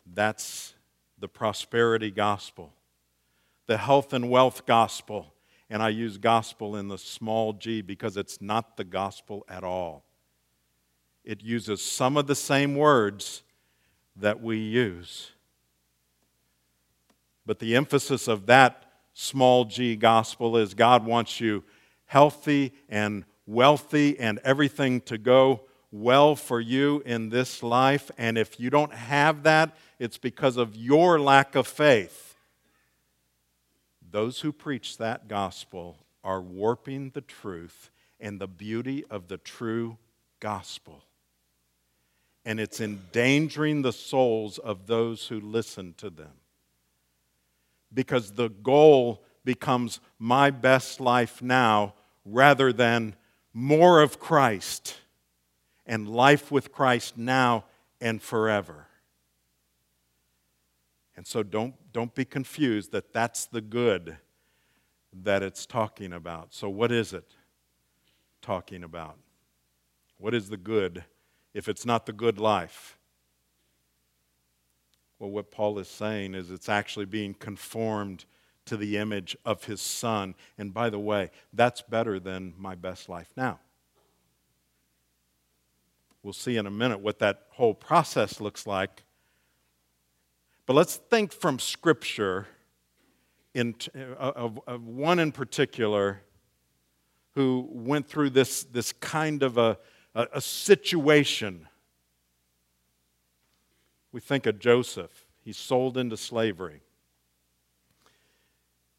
That's 0.06 0.76
the 1.18 1.28
prosperity 1.28 2.12
gospel, 2.12 2.72
the 3.66 3.78
health 3.78 4.14
and 4.14 4.30
wealth 4.30 4.68
gospel 4.68 5.34
and 5.72 5.82
I 5.82 5.90
use 5.90 6.20
gospel 6.20 6.76
in 6.76 6.88
the 6.88 7.00
small 7.00 7.52
g 7.52 7.82
because 7.82 8.16
it's 8.16 8.40
not 8.40 8.78
the 8.78 8.84
gospel 8.84 9.44
at 9.50 9.64
all. 9.64 10.06
It 11.24 11.42
uses 11.42 11.82
some 11.82 12.16
of 12.16 12.28
the 12.28 12.36
same 12.36 12.76
words 12.76 13.42
that 14.18 14.40
we 14.40 14.60
use. 14.60 15.32
But 17.44 17.58
the 17.58 17.76
emphasis 17.76 18.28
of 18.28 18.46
that 18.46 18.86
small 19.16 19.66
g 19.66 19.96
gospel 19.96 20.58
is 20.58 20.76
God 20.76 21.08
wants 21.08 21.42
you 21.42 21.64
healthy 22.06 22.76
and 22.88 23.26
wealthy 23.48 24.20
and 24.20 24.38
everything 24.44 25.02
to 25.02 25.18
go 25.18 25.64
well 25.92 26.36
for 26.36 26.60
you 26.60 27.02
in 27.06 27.30
this 27.30 27.64
life. 27.64 28.12
And 28.18 28.38
if 28.38 28.60
you 28.60 28.70
don't 28.70 28.94
have 28.94 29.44
that, 29.44 29.76
it's 30.00 30.18
because 30.18 30.58
of 30.58 30.76
your 30.76 31.20
lack 31.20 31.56
of 31.56 31.68
faith. 31.68 32.36
Those 34.10 34.42
who 34.42 34.52
preach 34.52 34.98
that 34.98 35.28
gospel 35.28 35.98
are 36.24 36.42
warping 36.42 37.12
the 37.12 37.22
truth 37.22 37.90
and 38.20 38.40
the 38.40 38.48
beauty 38.48 39.06
of 39.10 39.28
the 39.28 39.38
true 39.38 39.98
gospel. 40.40 41.04
And 42.46 42.60
it's 42.60 42.80
endangering 42.80 43.82
the 43.82 43.92
souls 43.92 44.58
of 44.58 44.88
those 44.88 45.28
who 45.28 45.40
listen 45.40 45.94
to 45.98 46.10
them. 46.10 46.32
Because 47.94 48.32
the 48.32 48.50
goal 48.50 49.24
becomes 49.44 50.00
my 50.20 50.50
best 50.52 51.00
life 51.00 51.42
now 51.42 51.94
rather 52.26 52.72
than 52.74 53.16
more 53.54 54.02
of 54.02 54.20
Christ 54.20 54.96
and 55.88 56.08
life 56.08 56.52
with 56.52 56.72
Christ 56.72 57.18
now 57.18 57.64
and 58.00 58.22
forever. 58.22 58.88
And 61.16 61.26
so 61.26 61.42
don't, 61.42 61.74
don't 61.92 62.14
be 62.14 62.26
confused 62.26 62.92
that 62.92 63.12
that's 63.12 63.46
the 63.46 63.62
good 63.62 64.18
that 65.24 65.42
it's 65.42 65.66
talking 65.66 66.14
about. 66.14 66.54
So, 66.54 66.70
what 66.70 66.92
is 66.92 67.14
it 67.14 67.34
talking 68.42 68.84
about? 68.84 69.18
What 70.20 70.36
is 70.36 70.50
the 70.50 70.58
good 70.58 71.06
if 71.56 71.68
it's 71.68 71.86
not 71.86 72.06
the 72.06 72.14
good 72.14 72.38
life? 72.38 72.98
Well, 75.18 75.32
what 75.32 75.50
Paul 75.50 75.80
is 75.80 75.88
saying 75.88 76.36
is 76.36 76.52
it's 76.52 76.70
actually 76.70 77.06
being 77.06 77.34
conformed 77.34 78.26
to 78.66 78.78
the 78.78 78.98
image 78.98 79.36
of 79.46 79.64
his 79.64 79.82
son. 79.82 80.36
And 80.58 80.74
by 80.74 80.92
the 80.92 81.00
way, 81.00 81.32
that's 81.54 81.82
better 81.82 82.20
than 82.20 82.54
my 82.58 82.76
best 82.76 83.10
life 83.10 83.32
now. 83.36 83.60
We'll 86.28 86.34
see 86.34 86.58
in 86.58 86.68
a 86.68 86.72
minute 86.72 87.00
what 87.00 87.20
that 87.20 87.46
whole 87.52 87.74
process 87.74 88.42
looks 88.42 88.68
like 88.68 89.06
but 90.68 90.74
let's 90.74 90.98
think 90.98 91.32
from 91.32 91.60
Scripture 91.60 92.46
in, 93.54 93.74
uh, 93.96 94.34
of, 94.36 94.60
of 94.68 94.86
one 94.86 95.18
in 95.18 95.32
particular 95.32 96.22
who 97.36 97.68
went 97.72 98.08
through 98.08 98.32
this, 98.32 98.66
this 98.66 98.92
kind 98.92 99.44
of 99.44 99.58
a, 99.58 99.78
a, 100.14 100.28
a 100.34 100.42
situation. 100.42 101.70
We 104.12 104.20
think 104.20 104.46
of 104.46 104.60
Joseph. 104.60 105.26
He's 105.46 105.58
sold 105.58 105.98
into 105.98 106.18
slavery. 106.18 106.82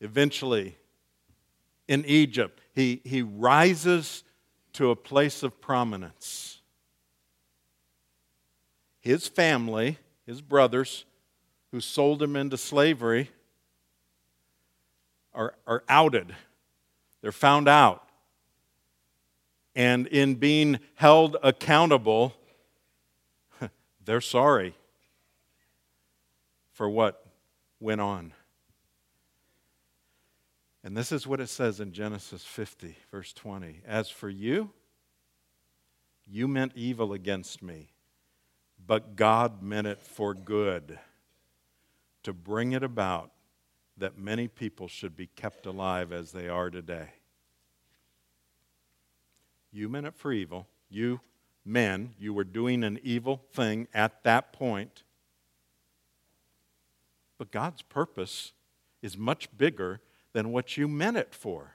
Eventually, 0.00 0.78
in 1.86 2.02
Egypt, 2.06 2.62
he, 2.74 3.02
he 3.04 3.20
rises 3.20 4.24
to 4.72 4.90
a 4.90 4.96
place 4.96 5.42
of 5.42 5.60
prominence. 5.60 6.57
His 9.08 9.26
family, 9.26 9.96
his 10.26 10.42
brothers, 10.42 11.06
who 11.72 11.80
sold 11.80 12.22
him 12.22 12.36
into 12.36 12.58
slavery 12.58 13.30
are, 15.32 15.54
are 15.66 15.82
outed. 15.88 16.34
They're 17.22 17.32
found 17.32 17.68
out. 17.68 18.06
And 19.74 20.08
in 20.08 20.34
being 20.34 20.78
held 20.94 21.38
accountable, 21.42 22.34
they're 24.04 24.20
sorry 24.20 24.74
for 26.74 26.86
what 26.86 27.24
went 27.80 28.02
on. 28.02 28.34
And 30.84 30.94
this 30.94 31.12
is 31.12 31.26
what 31.26 31.40
it 31.40 31.48
says 31.48 31.80
in 31.80 31.92
Genesis 31.92 32.44
50, 32.44 32.94
verse 33.10 33.32
20. 33.32 33.80
As 33.86 34.10
for 34.10 34.28
you, 34.28 34.70
You 36.26 36.46
meant 36.46 36.72
evil 36.74 37.14
against 37.14 37.62
me, 37.62 37.88
but 38.88 39.16
God 39.16 39.62
meant 39.62 39.86
it 39.86 40.00
for 40.00 40.32
good 40.32 40.98
to 42.22 42.32
bring 42.32 42.72
it 42.72 42.82
about 42.82 43.30
that 43.98 44.18
many 44.18 44.48
people 44.48 44.88
should 44.88 45.14
be 45.14 45.26
kept 45.36 45.66
alive 45.66 46.10
as 46.10 46.32
they 46.32 46.48
are 46.48 46.70
today. 46.70 47.10
You 49.70 49.90
meant 49.90 50.06
it 50.06 50.14
for 50.14 50.32
evil. 50.32 50.66
You 50.88 51.20
men, 51.66 52.14
you 52.18 52.32
were 52.32 52.44
doing 52.44 52.82
an 52.82 52.98
evil 53.02 53.42
thing 53.52 53.88
at 53.92 54.24
that 54.24 54.54
point. 54.54 55.02
But 57.36 57.50
God's 57.50 57.82
purpose 57.82 58.52
is 59.02 59.18
much 59.18 59.54
bigger 59.56 60.00
than 60.32 60.50
what 60.50 60.78
you 60.78 60.88
meant 60.88 61.18
it 61.18 61.34
for. 61.34 61.74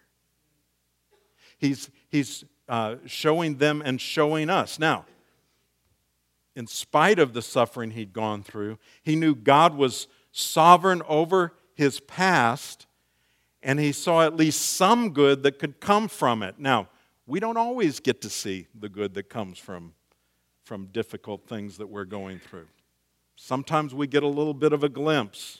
He's, 1.59 1.91
he's 2.09 2.43
uh, 2.67 2.95
showing 3.05 3.57
them 3.57 3.83
and 3.85 4.01
showing 4.01 4.49
us. 4.49 4.79
Now, 4.79 5.05
in 6.55 6.67
spite 6.67 7.19
of 7.19 7.33
the 7.33 7.41
suffering 7.41 7.91
he'd 7.91 8.13
gone 8.13 8.43
through, 8.43 8.77
he 9.01 9.15
knew 9.15 9.35
God 9.35 9.75
was 9.75 10.07
sovereign 10.31 11.01
over 11.07 11.53
his 11.75 11.99
past, 12.01 12.85
and 13.61 13.79
he 13.79 13.91
saw 13.91 14.23
at 14.23 14.35
least 14.35 14.61
some 14.61 15.11
good 15.11 15.43
that 15.43 15.59
could 15.59 15.79
come 15.79 16.07
from 16.07 16.43
it. 16.43 16.59
Now, 16.59 16.89
we 17.25 17.39
don't 17.39 17.57
always 17.57 17.99
get 17.99 18.21
to 18.21 18.29
see 18.29 18.67
the 18.77 18.89
good 18.89 19.13
that 19.15 19.29
comes 19.29 19.57
from, 19.57 19.93
from 20.63 20.87
difficult 20.87 21.47
things 21.47 21.77
that 21.77 21.87
we're 21.87 22.05
going 22.05 22.39
through. 22.39 22.67
Sometimes 23.35 23.95
we 23.95 24.07
get 24.07 24.23
a 24.23 24.27
little 24.27 24.53
bit 24.53 24.73
of 24.73 24.83
a 24.83 24.89
glimpse. 24.89 25.59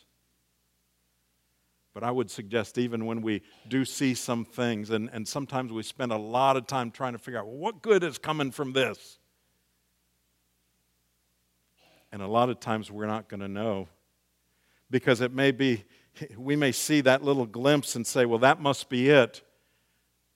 But 1.94 2.04
I 2.04 2.12
would 2.12 2.32
suggest, 2.32 2.78
even 2.78 3.06
when 3.06 3.22
we 3.22 3.42
do 3.68 3.86
see 3.86 4.16
some 4.16 4.46
things, 4.46 4.90
and, 4.90 5.10
and 5.14 5.28
sometimes 5.28 5.72
we 5.72 5.84
spend 5.84 6.12
a 6.12 6.18
lot 6.18 6.58
of 6.58 6.66
time 6.66 6.90
trying 6.90 7.14
to 7.14 7.20
figure 7.20 7.40
out 7.40 7.46
well, 7.46 7.58
what 7.58 7.82
good 7.82 8.04
is 8.04 8.18
coming 8.18 8.52
from 8.52 8.74
this? 8.74 9.20
And 12.14 12.22
a 12.22 12.28
lot 12.28 12.50
of 12.52 12.60
times 12.60 12.92
we're 12.92 13.08
not 13.08 13.28
going 13.28 13.40
to 13.40 13.48
know 13.48 13.88
because 14.92 15.20
it 15.20 15.34
may 15.34 15.50
be, 15.50 15.84
we 16.38 16.56
may 16.56 16.72
see 16.72 17.02
that 17.02 17.24
little 17.24 17.48
glimpse 17.48 17.96
and 17.96 18.06
say, 18.06 18.26
well, 18.26 18.38
that 18.38 18.62
must 18.62 18.88
be 18.88 19.10
it. 19.10 19.42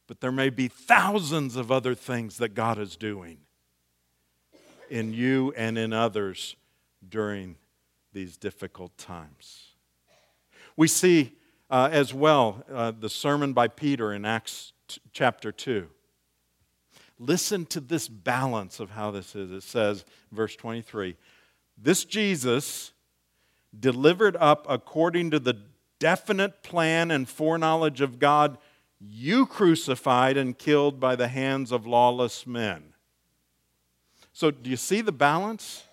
But 0.07 0.19
there 0.19 0.31
may 0.31 0.49
be 0.49 0.69
thousands 0.69 1.55
of 1.55 1.71
other 1.71 1.93
things 1.93 2.37
that 2.37 2.55
God 2.55 2.79
is 2.79 2.95
doing 2.95 3.37
in 4.89 5.13
you 5.13 5.53
and 5.55 5.77
in 5.77 5.93
others 5.93 6.55
during 7.07 7.57
these 8.11 8.37
difficult 8.37 8.97
times. 8.97 9.73
We 10.75 10.87
see 10.87 11.33
uh, 11.69 11.89
as 11.91 12.11
well 12.11 12.63
uh, 12.73 12.91
the 12.99 13.09
sermon 13.09 13.53
by 13.53 13.67
Peter 13.67 14.13
in 14.13 14.25
Acts 14.25 14.73
t- 14.87 14.99
chapter 15.11 15.51
2. 15.51 15.87
Listen 17.19 17.67
to 17.67 17.79
this 17.79 18.07
balance 18.07 18.79
of 18.79 18.89
how 18.91 19.11
this 19.11 19.35
is. 19.35 19.51
It 19.51 19.61
says, 19.61 20.05
verse 20.31 20.55
23 20.55 21.15
This 21.77 22.03
Jesus, 22.03 22.91
delivered 23.77 24.35
up 24.37 24.65
according 24.69 25.31
to 25.31 25.39
the 25.39 25.61
definite 25.99 26.63
plan 26.63 27.11
and 27.11 27.27
foreknowledge 27.27 28.01
of 28.01 28.19
God, 28.19 28.57
you 28.99 29.45
crucified 29.45 30.37
and 30.37 30.57
killed 30.57 30.99
by 30.99 31.15
the 31.15 31.27
hands 31.27 31.71
of 31.71 31.85
lawless 31.85 32.47
men. 32.47 32.93
So, 34.33 34.51
do 34.51 34.69
you 34.69 34.77
see 34.77 35.01
the 35.01 35.11
balance? 35.11 35.83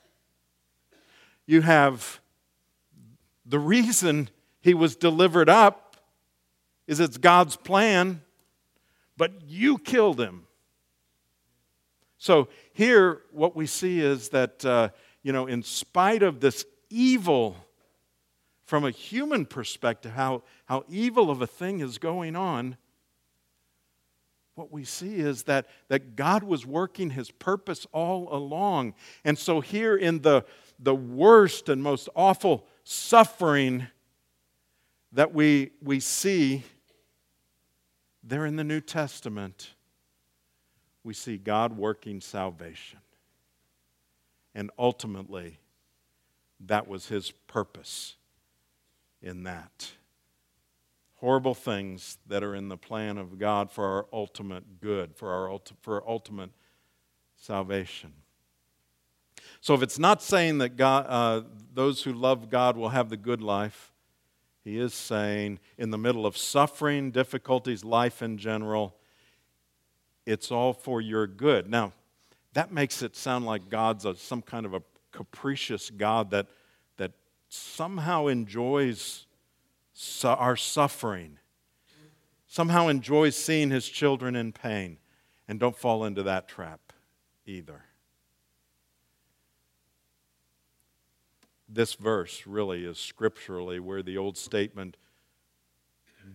You 1.46 1.62
have 1.62 2.20
the 3.46 3.58
reason 3.58 4.30
he 4.60 4.74
was 4.74 4.96
delivered 4.96 5.48
up 5.48 5.96
is 6.86 7.00
it's 7.00 7.18
God's 7.18 7.56
plan, 7.56 8.22
but 9.16 9.32
you 9.46 9.78
killed 9.78 10.20
him. 10.20 10.46
So, 12.18 12.48
here, 12.72 13.22
what 13.30 13.54
we 13.54 13.66
see 13.66 14.00
is 14.00 14.30
that, 14.30 14.64
uh, 14.64 14.88
you 15.24 15.32
know, 15.32 15.46
in 15.46 15.64
spite 15.64 16.22
of 16.22 16.38
this 16.38 16.64
evil 16.90 17.56
from 18.64 18.84
a 18.84 18.90
human 18.90 19.44
perspective, 19.46 20.12
how, 20.12 20.42
how 20.66 20.84
evil 20.88 21.30
of 21.30 21.42
a 21.42 21.46
thing 21.46 21.80
is 21.80 21.98
going 21.98 22.36
on, 22.36 22.76
what 24.54 24.70
we 24.70 24.84
see 24.84 25.16
is 25.16 25.44
that, 25.44 25.66
that 25.88 26.14
God 26.14 26.44
was 26.44 26.64
working 26.64 27.10
his 27.10 27.30
purpose 27.30 27.86
all 27.90 28.32
along. 28.32 28.94
And 29.24 29.36
so, 29.36 29.60
here 29.60 29.96
in 29.96 30.20
the, 30.22 30.44
the 30.78 30.94
worst 30.94 31.68
and 31.68 31.82
most 31.82 32.08
awful 32.14 32.64
suffering 32.84 33.88
that 35.12 35.34
we, 35.34 35.70
we 35.82 35.98
see 35.98 36.62
there 38.22 38.46
in 38.46 38.56
the 38.56 38.64
New 38.64 38.80
Testament, 38.80 39.70
we 41.02 41.14
see 41.14 41.36
God 41.36 41.76
working 41.76 42.20
salvation. 42.20 43.00
And 44.54 44.70
ultimately, 44.78 45.58
that 46.60 46.86
was 46.86 47.08
his 47.08 47.30
purpose 47.30 48.16
in 49.20 49.44
that 49.44 49.92
horrible 51.24 51.54
things 51.54 52.18
that 52.26 52.44
are 52.44 52.54
in 52.54 52.68
the 52.68 52.76
plan 52.76 53.16
of 53.16 53.38
God 53.38 53.70
for 53.70 53.86
our 53.86 54.06
ultimate 54.12 54.78
good, 54.78 55.16
for 55.16 55.30
our, 55.30 55.48
ulti- 55.48 55.72
for 55.80 56.06
ultimate 56.06 56.50
salvation. 57.34 58.12
So, 59.62 59.72
if 59.72 59.82
it's 59.82 59.98
not 59.98 60.22
saying 60.22 60.58
that 60.58 60.76
God, 60.76 61.06
uh, 61.08 61.42
those 61.72 62.02
who 62.02 62.12
love 62.12 62.50
God 62.50 62.76
will 62.76 62.90
have 62.90 63.08
the 63.08 63.16
good 63.16 63.40
life, 63.40 63.90
he 64.62 64.78
is 64.78 64.92
saying 64.92 65.60
in 65.78 65.90
the 65.90 65.96
middle 65.96 66.26
of 66.26 66.36
suffering, 66.36 67.10
difficulties, 67.10 67.84
life 67.84 68.20
in 68.20 68.36
general, 68.36 68.94
it's 70.26 70.50
all 70.50 70.74
for 70.74 71.00
your 71.00 71.26
good. 71.26 71.70
Now, 71.70 71.94
that 72.54 72.72
makes 72.72 73.02
it 73.02 73.14
sound 73.14 73.44
like 73.44 73.68
God's 73.68 74.04
a, 74.04 74.16
some 74.16 74.42
kind 74.42 74.64
of 74.64 74.74
a 74.74 74.82
capricious 75.12 75.90
God 75.90 76.30
that, 76.30 76.46
that 76.96 77.12
somehow 77.48 78.26
enjoys 78.28 79.26
su- 79.92 80.28
our 80.28 80.56
suffering, 80.56 81.38
somehow 82.46 82.88
enjoys 82.88 83.36
seeing 83.36 83.70
his 83.70 83.88
children 83.88 84.34
in 84.34 84.52
pain. 84.52 84.98
And 85.46 85.60
don't 85.60 85.76
fall 85.76 86.06
into 86.06 86.22
that 86.22 86.48
trap 86.48 86.80
either. 87.44 87.84
This 91.68 91.92
verse 91.94 92.46
really 92.46 92.86
is 92.86 92.98
scripturally 92.98 93.78
where 93.78 94.02
the 94.02 94.16
old 94.16 94.38
statement, 94.38 94.96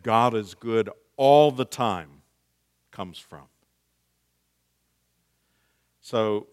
God 0.03 0.35
is 0.35 0.53
good 0.53 0.91
all 1.17 1.51
the 1.51 1.65
time, 1.65 2.21
comes 2.91 3.17
from. 3.17 3.47
So 6.09 6.47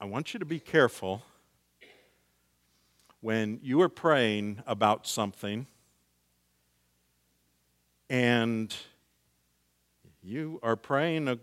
I 0.00 0.04
want 0.06 0.34
you 0.34 0.40
to 0.40 0.44
be 0.44 0.58
careful 0.58 1.22
when 3.20 3.60
you 3.62 3.80
are 3.82 3.88
praying 3.88 4.64
about 4.66 5.06
something 5.06 5.68
and 8.10 8.74
you 10.24 10.58
are 10.64 10.74
praying, 10.74 11.28
uh, 11.28 11.36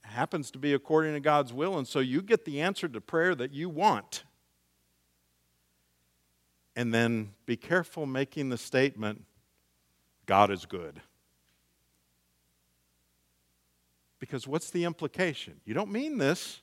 happens 0.00 0.50
to 0.52 0.58
be 0.58 0.72
according 0.72 1.12
to 1.12 1.20
God's 1.20 1.52
will, 1.52 1.76
and 1.76 1.86
so 1.86 1.98
you 1.98 2.22
get 2.22 2.46
the 2.46 2.62
answer 2.62 2.88
to 2.88 3.02
prayer 3.02 3.34
that 3.34 3.52
you 3.52 3.68
want. 3.68 4.24
And 6.74 6.94
then 6.94 7.34
be 7.44 7.58
careful 7.58 8.06
making 8.06 8.48
the 8.48 8.56
statement, 8.56 9.26
God 10.24 10.50
is 10.50 10.64
good. 10.64 11.02
Because 14.18 14.46
what's 14.46 14.70
the 14.70 14.84
implication? 14.84 15.60
You 15.64 15.74
don't 15.74 15.90
mean 15.90 16.18
this, 16.18 16.60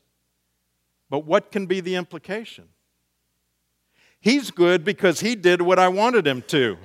but 1.09 1.25
what 1.25 1.51
can 1.51 1.65
be 1.65 1.79
the 1.79 1.95
implication? 1.95 2.69
He's 4.19 4.51
good 4.51 4.83
because 4.83 5.19
he 5.19 5.35
did 5.35 5.61
what 5.61 5.79
I 5.79 5.89
wanted 5.89 6.25
him 6.25 6.41
to. 6.47 6.77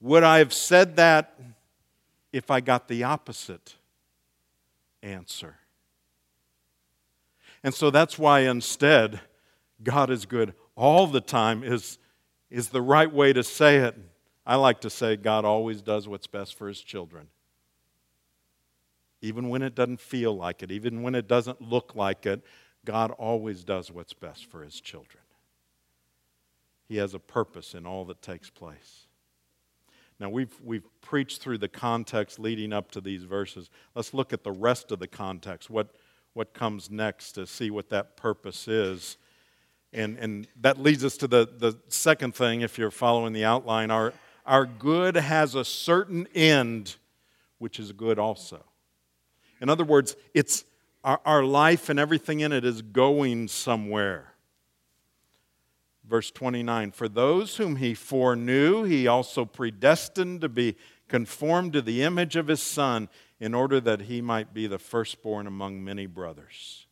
Would 0.00 0.22
I 0.22 0.38
have 0.38 0.52
said 0.52 0.96
that 0.96 1.38
if 2.32 2.50
I 2.50 2.60
got 2.60 2.88
the 2.88 3.04
opposite 3.04 3.76
answer? 5.02 5.56
And 7.64 7.72
so 7.72 7.90
that's 7.90 8.18
why 8.18 8.40
instead, 8.40 9.20
God 9.82 10.10
is 10.10 10.26
good 10.26 10.54
all 10.76 11.06
the 11.06 11.20
time 11.20 11.62
is, 11.62 11.98
is 12.50 12.70
the 12.70 12.82
right 12.82 13.12
way 13.12 13.32
to 13.32 13.42
say 13.42 13.76
it. 13.78 13.96
I 14.44 14.56
like 14.56 14.80
to 14.80 14.90
say 14.90 15.16
God 15.16 15.44
always 15.44 15.82
does 15.82 16.08
what's 16.08 16.26
best 16.26 16.54
for 16.56 16.68
his 16.68 16.80
children. 16.80 17.28
Even 19.20 19.48
when 19.48 19.62
it 19.62 19.74
doesn't 19.74 20.00
feel 20.00 20.36
like 20.36 20.62
it, 20.62 20.72
even 20.72 21.02
when 21.02 21.14
it 21.14 21.28
doesn't 21.28 21.62
look 21.62 21.94
like 21.94 22.26
it, 22.26 22.44
God 22.84 23.12
always 23.12 23.62
does 23.62 23.90
what's 23.90 24.12
best 24.12 24.46
for 24.46 24.64
his 24.64 24.80
children. 24.80 25.22
He 26.88 26.96
has 26.96 27.14
a 27.14 27.20
purpose 27.20 27.74
in 27.74 27.86
all 27.86 28.04
that 28.06 28.20
takes 28.20 28.50
place. 28.50 29.06
Now, 30.18 30.28
we've, 30.28 30.54
we've 30.62 30.86
preached 31.00 31.40
through 31.40 31.58
the 31.58 31.68
context 31.68 32.38
leading 32.38 32.72
up 32.72 32.90
to 32.92 33.00
these 33.00 33.24
verses. 33.24 33.70
Let's 33.94 34.12
look 34.12 34.32
at 34.32 34.44
the 34.44 34.52
rest 34.52 34.92
of 34.92 34.98
the 34.98 35.06
context, 35.06 35.70
what, 35.70 35.94
what 36.32 36.52
comes 36.52 36.90
next 36.90 37.32
to 37.32 37.46
see 37.46 37.70
what 37.70 37.88
that 37.90 38.16
purpose 38.16 38.68
is. 38.68 39.16
And, 39.92 40.18
and 40.18 40.48
that 40.60 40.78
leads 40.78 41.04
us 41.04 41.16
to 41.18 41.28
the, 41.28 41.48
the 41.58 41.78
second 41.88 42.34
thing, 42.34 42.60
if 42.60 42.78
you're 42.78 42.90
following 42.90 43.32
the 43.32 43.44
outline. 43.44 43.90
Our, 43.90 44.12
our 44.44 44.66
good 44.66 45.16
has 45.16 45.54
a 45.54 45.64
certain 45.64 46.26
end, 46.34 46.96
which 47.58 47.78
is 47.78 47.92
good 47.92 48.18
also. 48.18 48.64
In 49.60 49.68
other 49.68 49.84
words, 49.84 50.16
it's 50.34 50.64
our, 51.04 51.20
our 51.24 51.44
life 51.44 51.88
and 51.88 51.98
everything 51.98 52.40
in 52.40 52.52
it 52.52 52.64
is 52.64 52.82
going 52.82 53.48
somewhere. 53.48 54.32
Verse 56.04 56.30
29 56.30 56.92
For 56.92 57.08
those 57.08 57.56
whom 57.56 57.76
he 57.76 57.94
foreknew, 57.94 58.82
he 58.84 59.06
also 59.06 59.44
predestined 59.44 60.40
to 60.40 60.48
be 60.48 60.76
conformed 61.08 61.72
to 61.74 61.82
the 61.82 62.02
image 62.02 62.36
of 62.36 62.48
his 62.48 62.62
Son, 62.62 63.08
in 63.38 63.54
order 63.54 63.80
that 63.80 64.02
he 64.02 64.20
might 64.20 64.54
be 64.54 64.68
the 64.68 64.78
firstborn 64.78 65.48
among 65.48 65.82
many 65.82 66.06
brothers. 66.06 66.86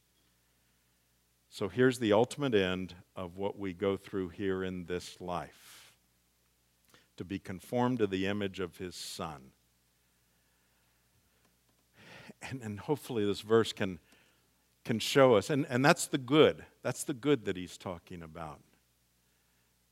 So 1.48 1.68
here's 1.68 2.00
the 2.00 2.12
ultimate 2.12 2.54
end 2.54 2.94
of 3.14 3.36
what 3.36 3.56
we 3.56 3.72
go 3.72 3.96
through 3.96 4.30
here 4.30 4.64
in 4.64 4.86
this 4.86 5.20
life 5.20 5.59
to 7.20 7.24
be 7.26 7.38
conformed 7.38 7.98
to 7.98 8.06
the 8.06 8.26
image 8.26 8.60
of 8.60 8.78
his 8.78 8.94
Son. 8.94 9.50
And, 12.40 12.62
and 12.62 12.80
hopefully, 12.80 13.26
this 13.26 13.42
verse 13.42 13.74
can, 13.74 13.98
can 14.86 14.98
show 14.98 15.34
us, 15.34 15.50
and, 15.50 15.66
and 15.68 15.84
that's 15.84 16.06
the 16.06 16.16
good. 16.16 16.64
That's 16.82 17.04
the 17.04 17.12
good 17.12 17.44
that 17.44 17.58
he's 17.58 17.76
talking 17.76 18.22
about. 18.22 18.60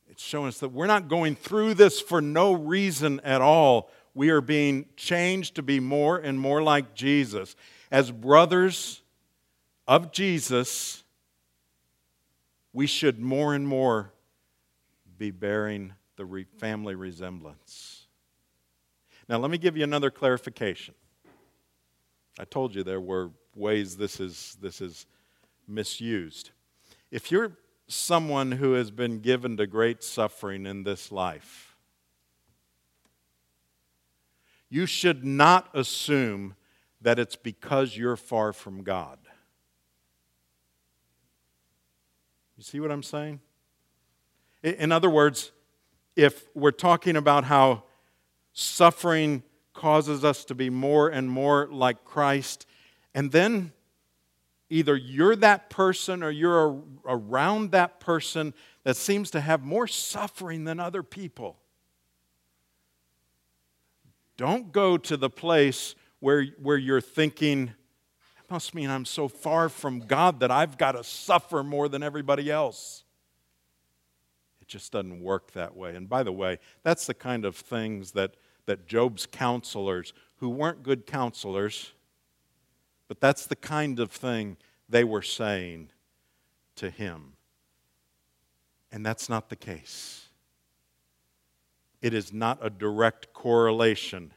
It's 0.09 0.23
showing 0.23 0.47
us 0.47 0.57
that 0.61 0.69
we're 0.69 0.87
not 0.87 1.07
going 1.07 1.35
through 1.35 1.75
this 1.75 2.01
for 2.01 2.19
no 2.19 2.53
reason 2.53 3.19
at 3.19 3.41
all. 3.41 3.91
We 4.15 4.31
are 4.31 4.41
being 4.41 4.87
changed 4.95 5.53
to 5.57 5.61
be 5.61 5.79
more 5.79 6.17
and 6.17 6.39
more 6.39 6.63
like 6.63 6.95
Jesus. 6.95 7.55
As 7.91 8.09
brothers 8.09 9.03
of 9.87 10.11
Jesus, 10.11 11.03
we 12.73 12.87
should 12.87 13.19
more 13.19 13.53
and 13.53 13.67
more 13.67 14.13
be 15.19 15.29
bearing 15.29 15.93
the 16.19 16.45
family 16.57 16.95
resemblance. 16.95 18.07
Now, 19.29 19.37
let 19.37 19.49
me 19.49 19.57
give 19.57 19.77
you 19.77 19.83
another 19.83 20.11
clarification. 20.11 20.93
I 22.37 22.43
told 22.43 22.75
you 22.75 22.83
there 22.83 22.99
were 22.99 23.31
ways 23.55 23.95
this 23.95 24.19
is, 24.19 24.57
this 24.61 24.81
is 24.81 25.05
misused. 25.65 26.51
If 27.09 27.31
you're 27.31 27.53
someone 27.87 28.51
who 28.51 28.73
has 28.73 28.91
been 28.91 29.19
given 29.19 29.55
to 29.57 29.65
great 29.65 30.03
suffering 30.03 30.65
in 30.65 30.83
this 30.83 31.09
life, 31.09 31.77
you 34.69 34.85
should 34.85 35.23
not 35.23 35.69
assume 35.73 36.55
that 37.01 37.17
it's 37.17 37.37
because 37.37 37.95
you're 37.95 38.17
far 38.17 38.51
from 38.51 38.83
God. 38.83 39.19
You 42.57 42.63
see 42.63 42.81
what 42.81 42.91
I'm 42.91 43.03
saying? 43.03 43.39
In 44.61 44.91
other 44.91 45.09
words, 45.09 45.53
if 46.19 46.47
we're 46.53 46.71
talking 46.71 47.15
about 47.15 47.45
how 47.45 47.83
suffering 48.51 49.41
causes 49.73 50.25
us 50.25 50.43
to 50.45 50.55
be 50.55 50.69
more 50.69 51.07
and 51.07 51.29
more 51.29 51.67
like 51.71 52.03
Christ, 52.03 52.65
and 53.13 53.31
then 53.31 53.71
either 54.69 54.95
you're 54.95 55.35
that 55.37 55.69
person 55.69 56.21
or 56.21 56.29
you're 56.29 56.81
around 57.05 57.71
that 57.71 57.99
person 57.99 58.53
that 58.83 58.97
seems 58.97 59.31
to 59.31 59.39
have 59.39 59.63
more 59.63 59.87
suffering 59.87 60.65
than 60.65 60.79
other 60.79 61.03
people. 61.03 61.57
Don't 64.35 64.71
go 64.71 64.97
to 64.97 65.17
the 65.17 65.29
place 65.29 65.95
where, 66.19 66.45
where 66.61 66.77
you're 66.77 67.01
thinking, 67.01 67.73
must 68.49 68.73
mean 68.73 68.89
I'm 68.89 69.05
so 69.05 69.27
far 69.27 69.69
from 69.69 69.99
God 69.99 70.39
that 70.39 70.51
I've 70.51 70.77
got 70.77 70.93
to 70.93 71.03
suffer 71.03 71.63
more 71.63 71.87
than 71.87 72.03
everybody 72.03 72.51
else. 72.51 73.03
Just 74.69 74.91
doesn't 74.91 75.21
work 75.21 75.51
that 75.53 75.75
way. 75.75 75.95
And 75.95 76.07
by 76.07 76.21
the 76.21 76.31
way, 76.31 76.59
that's 76.83 77.07
the 77.07 77.15
kind 77.15 77.43
of 77.43 77.55
things 77.55 78.11
that, 78.11 78.35
that 78.67 78.85
Job's 78.85 79.25
counselors, 79.25 80.13
who 80.37 80.47
weren't 80.47 80.83
good 80.83 81.07
counselors, 81.07 81.93
but 83.07 83.19
that's 83.19 83.47
the 83.47 83.55
kind 83.55 83.99
of 83.99 84.11
thing 84.11 84.57
they 84.87 85.03
were 85.03 85.23
saying 85.23 85.89
to 86.75 86.91
him. 86.91 87.33
And 88.91 89.03
that's 89.03 89.27
not 89.27 89.49
the 89.49 89.55
case. 89.55 90.27
It 91.99 92.13
is 92.13 92.31
not 92.31 92.59
a 92.61 92.69
direct 92.69 93.33
correlation. 93.33 94.31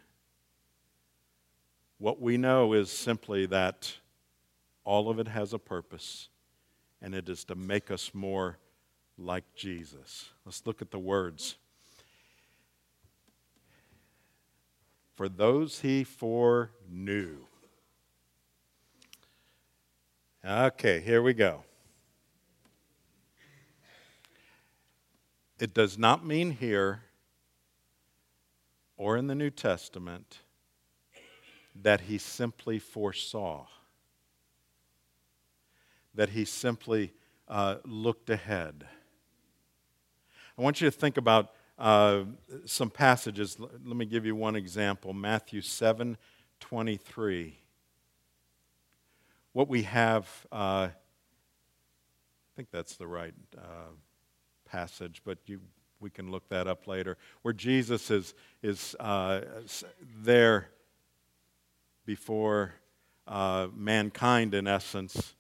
What 1.99 2.23
we 2.23 2.39
know 2.39 2.73
is 2.73 2.91
simply 2.91 3.45
that 3.47 3.97
all 4.83 5.11
of 5.11 5.19
it 5.19 5.29
has 5.29 5.53
a 5.53 5.59
purpose, 5.59 6.31
and 7.03 7.15
it 7.15 7.29
is 7.29 7.45
to 7.45 7.55
make 7.55 7.91
us 7.91 8.13
more 8.15 8.57
like 9.19 9.45
Jesus. 9.55 10.31
Let's 10.45 10.67
look 10.67 10.83
at 10.83 10.91
the 10.91 10.99
words. 10.99 11.57
For 15.15 15.29
those 15.29 15.81
he 15.81 16.05
foreknew. 16.05 17.39
Okay, 20.45 21.01
here 21.01 21.23
we 21.23 21.35
go. 21.35 21.65
It 25.61 25.73
does 25.73 25.97
not 25.97 26.27
mean 26.27 26.51
here 26.51 27.03
or 28.97 29.17
in 29.17 29.29
the 29.29 29.35
New 29.35 29.51
Testament 29.51 30.41
that 31.75 32.03
he 32.03 32.19
simply 32.19 32.79
foresaw 32.79 33.67
that 36.15 36.31
he 36.31 36.45
simply 36.45 37.13
uh, 37.49 37.77
looked 37.85 38.31
ahead. 38.31 38.87
I 40.59 40.63
want 40.63 40.81
you 40.81 40.89
to 40.89 40.97
think 40.97 41.17
about 41.17 41.53
uh, 41.79 42.25
some 42.65 42.91
passages. 42.91 43.59
Let 43.59 43.97
me 43.97 44.05
give 44.05 44.27
you 44.27 44.37
one 44.37 44.57
example 44.57 45.13
Matthew 45.13 45.61
7 45.61 46.17
23. 46.61 47.59
What 49.53 49.69
we 49.69 49.83
have, 49.83 50.29
uh, 50.51 50.89
I 50.89 50.93
think 52.57 52.69
that's 52.71 52.97
the 52.97 53.07
right 53.07 53.35
uh, 53.59 53.93
passage, 54.65 55.23
but 55.25 55.39
you, 55.47 55.61
we 56.01 56.09
can 56.09 56.31
look 56.31 56.49
that 56.49 56.67
up 56.67 56.87
later, 56.87 57.19
where 57.43 57.53
Jesus 57.53 58.11
is, 58.11 58.35
is 58.63 58.95
uh, 59.01 59.41
there 60.23 60.69
before 62.07 62.75
uh, 63.27 63.69
mankind, 63.75 64.55
in 64.55 64.67
essence 64.67 65.35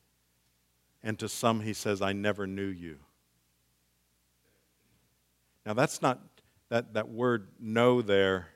and 1.02 1.18
to 1.18 1.28
some, 1.28 1.60
he 1.60 1.72
says, 1.72 2.00
I 2.00 2.12
never 2.12 2.46
knew 2.46 2.66
you. 2.66 2.98
Now, 5.64 5.74
that's 5.74 6.02
not, 6.02 6.20
that, 6.70 6.94
that 6.94 7.08
word 7.08 7.48
know 7.60 8.02
there 8.02 8.48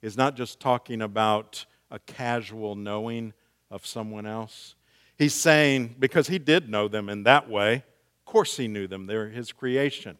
is 0.00 0.16
not 0.16 0.36
just 0.36 0.58
talking 0.58 1.02
about 1.02 1.64
a 1.90 1.98
casual 1.98 2.74
knowing 2.74 3.32
of 3.70 3.86
someone 3.86 4.26
else. 4.26 4.74
He's 5.16 5.34
saying, 5.34 5.96
because 5.98 6.28
he 6.28 6.38
did 6.38 6.68
know 6.68 6.88
them 6.88 7.08
in 7.08 7.22
that 7.24 7.48
way, 7.48 7.74
of 7.74 8.24
course 8.24 8.56
he 8.56 8.68
knew 8.68 8.86
them, 8.86 9.06
they're 9.06 9.28
his 9.28 9.52
creation. 9.52 10.16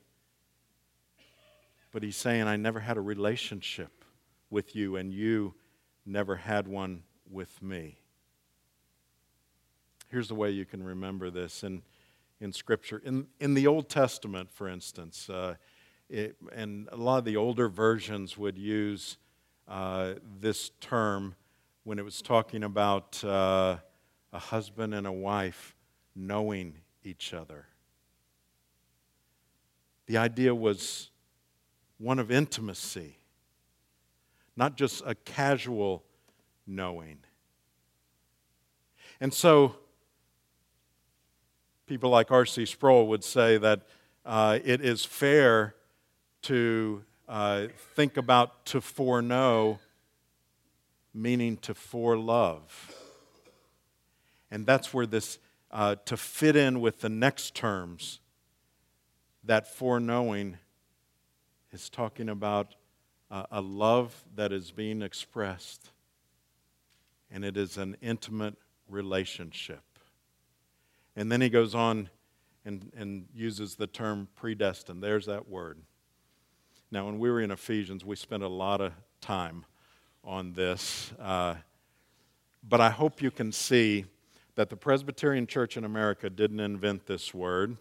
But 1.90 2.02
he's 2.02 2.16
saying, 2.16 2.44
I 2.44 2.56
never 2.56 2.80
had 2.80 2.96
a 2.96 3.00
relationship 3.00 4.04
with 4.50 4.76
you, 4.76 4.96
and 4.96 5.12
you 5.12 5.54
never 6.04 6.36
had 6.36 6.68
one 6.68 7.02
with 7.30 7.62
me. 7.62 7.98
Here's 10.08 10.28
the 10.28 10.34
way 10.34 10.50
you 10.50 10.66
can 10.66 10.82
remember 10.82 11.30
this 11.30 11.64
in, 11.64 11.82
in 12.42 12.52
Scripture. 12.52 13.00
In, 13.04 13.28
in 13.38 13.54
the 13.54 13.68
Old 13.68 13.88
Testament, 13.88 14.50
for 14.52 14.68
instance, 14.68 15.30
uh, 15.30 15.54
it, 16.10 16.36
and 16.52 16.88
a 16.90 16.96
lot 16.96 17.18
of 17.18 17.24
the 17.24 17.36
older 17.36 17.68
versions 17.68 18.36
would 18.36 18.58
use 18.58 19.16
uh, 19.68 20.14
this 20.40 20.72
term 20.80 21.36
when 21.84 22.00
it 22.00 22.04
was 22.04 22.20
talking 22.20 22.64
about 22.64 23.22
uh, 23.22 23.76
a 24.32 24.38
husband 24.38 24.92
and 24.92 25.06
a 25.06 25.12
wife 25.12 25.76
knowing 26.16 26.78
each 27.04 27.32
other. 27.32 27.66
The 30.06 30.16
idea 30.16 30.52
was 30.52 31.10
one 31.98 32.18
of 32.18 32.32
intimacy, 32.32 33.18
not 34.56 34.76
just 34.76 35.00
a 35.06 35.14
casual 35.14 36.02
knowing. 36.66 37.18
And 39.20 39.32
so, 39.32 39.76
people 41.92 42.08
like 42.08 42.30
R.C. 42.30 42.64
Sproul 42.64 43.06
would 43.08 43.22
say 43.22 43.58
that 43.58 43.82
uh, 44.24 44.58
it 44.64 44.80
is 44.80 45.04
fair 45.04 45.74
to 46.40 47.04
uh, 47.28 47.66
think 47.94 48.16
about 48.16 48.64
to 48.64 48.80
foreknow, 48.80 49.78
meaning 51.12 51.58
to 51.58 51.74
forelove. 51.74 52.62
And 54.50 54.64
that's 54.64 54.94
where 54.94 55.04
this, 55.04 55.38
uh, 55.70 55.96
to 56.06 56.16
fit 56.16 56.56
in 56.56 56.80
with 56.80 57.02
the 57.02 57.10
next 57.10 57.54
terms, 57.54 58.20
that 59.44 59.68
foreknowing 59.68 60.56
is 61.72 61.90
talking 61.90 62.30
about 62.30 62.74
a 63.50 63.60
love 63.60 64.24
that 64.34 64.50
is 64.50 64.70
being 64.70 65.02
expressed, 65.02 65.90
and 67.30 67.44
it 67.44 67.58
is 67.58 67.76
an 67.76 67.98
intimate 68.00 68.56
relationship. 68.88 69.91
And 71.16 71.30
then 71.30 71.40
he 71.40 71.48
goes 71.48 71.74
on 71.74 72.08
and, 72.64 72.90
and 72.96 73.26
uses 73.34 73.74
the 73.74 73.86
term 73.86 74.28
predestined. 74.34 75.02
There's 75.02 75.26
that 75.26 75.48
word. 75.48 75.78
Now, 76.90 77.06
when 77.06 77.18
we 77.18 77.30
were 77.30 77.40
in 77.40 77.50
Ephesians, 77.50 78.04
we 78.04 78.16
spent 78.16 78.42
a 78.42 78.48
lot 78.48 78.80
of 78.80 78.92
time 79.20 79.64
on 80.24 80.52
this. 80.52 81.12
Uh, 81.18 81.56
but 82.66 82.80
I 82.80 82.90
hope 82.90 83.22
you 83.22 83.30
can 83.30 83.50
see 83.50 84.04
that 84.54 84.68
the 84.70 84.76
Presbyterian 84.76 85.46
Church 85.46 85.76
in 85.76 85.84
America 85.84 86.28
didn't 86.28 86.60
invent 86.60 87.06
this 87.06 87.32
word, 87.32 87.76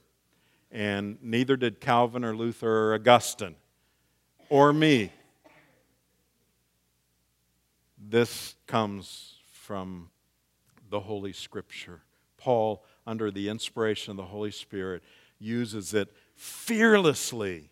and 0.72 1.18
neither 1.22 1.58
did 1.58 1.82
Calvin 1.82 2.24
or 2.24 2.36
Luther 2.36 2.90
or 2.90 2.94
Augustine 2.94 3.56
or 4.50 4.74
me. 4.74 5.12
This 7.98 8.56
comes 8.68 9.36
from 9.52 10.10
the 10.90 11.00
Holy 11.00 11.34
Scripture. 11.34 12.02
Paul, 12.38 12.84
under 13.06 13.32
the 13.32 13.50
inspiration 13.50 14.12
of 14.12 14.18
the 14.18 14.26
Holy 14.26 14.52
Spirit, 14.52 15.04
uses 15.40 15.94
it 15.94 16.10
fearlessly. 16.36 17.70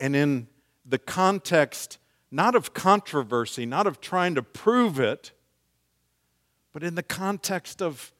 And 0.00 0.14
in 0.14 0.48
the 0.84 0.98
context, 0.98 1.98
not 2.30 2.54
of 2.54 2.74
controversy, 2.74 3.66
not 3.66 3.86
of 3.86 4.00
trying 4.00 4.34
to 4.34 4.42
prove 4.42 4.98
it, 5.00 5.32
but 6.72 6.82
in 6.82 6.94
the 6.94 7.02
context 7.02 7.80
of 7.80 8.12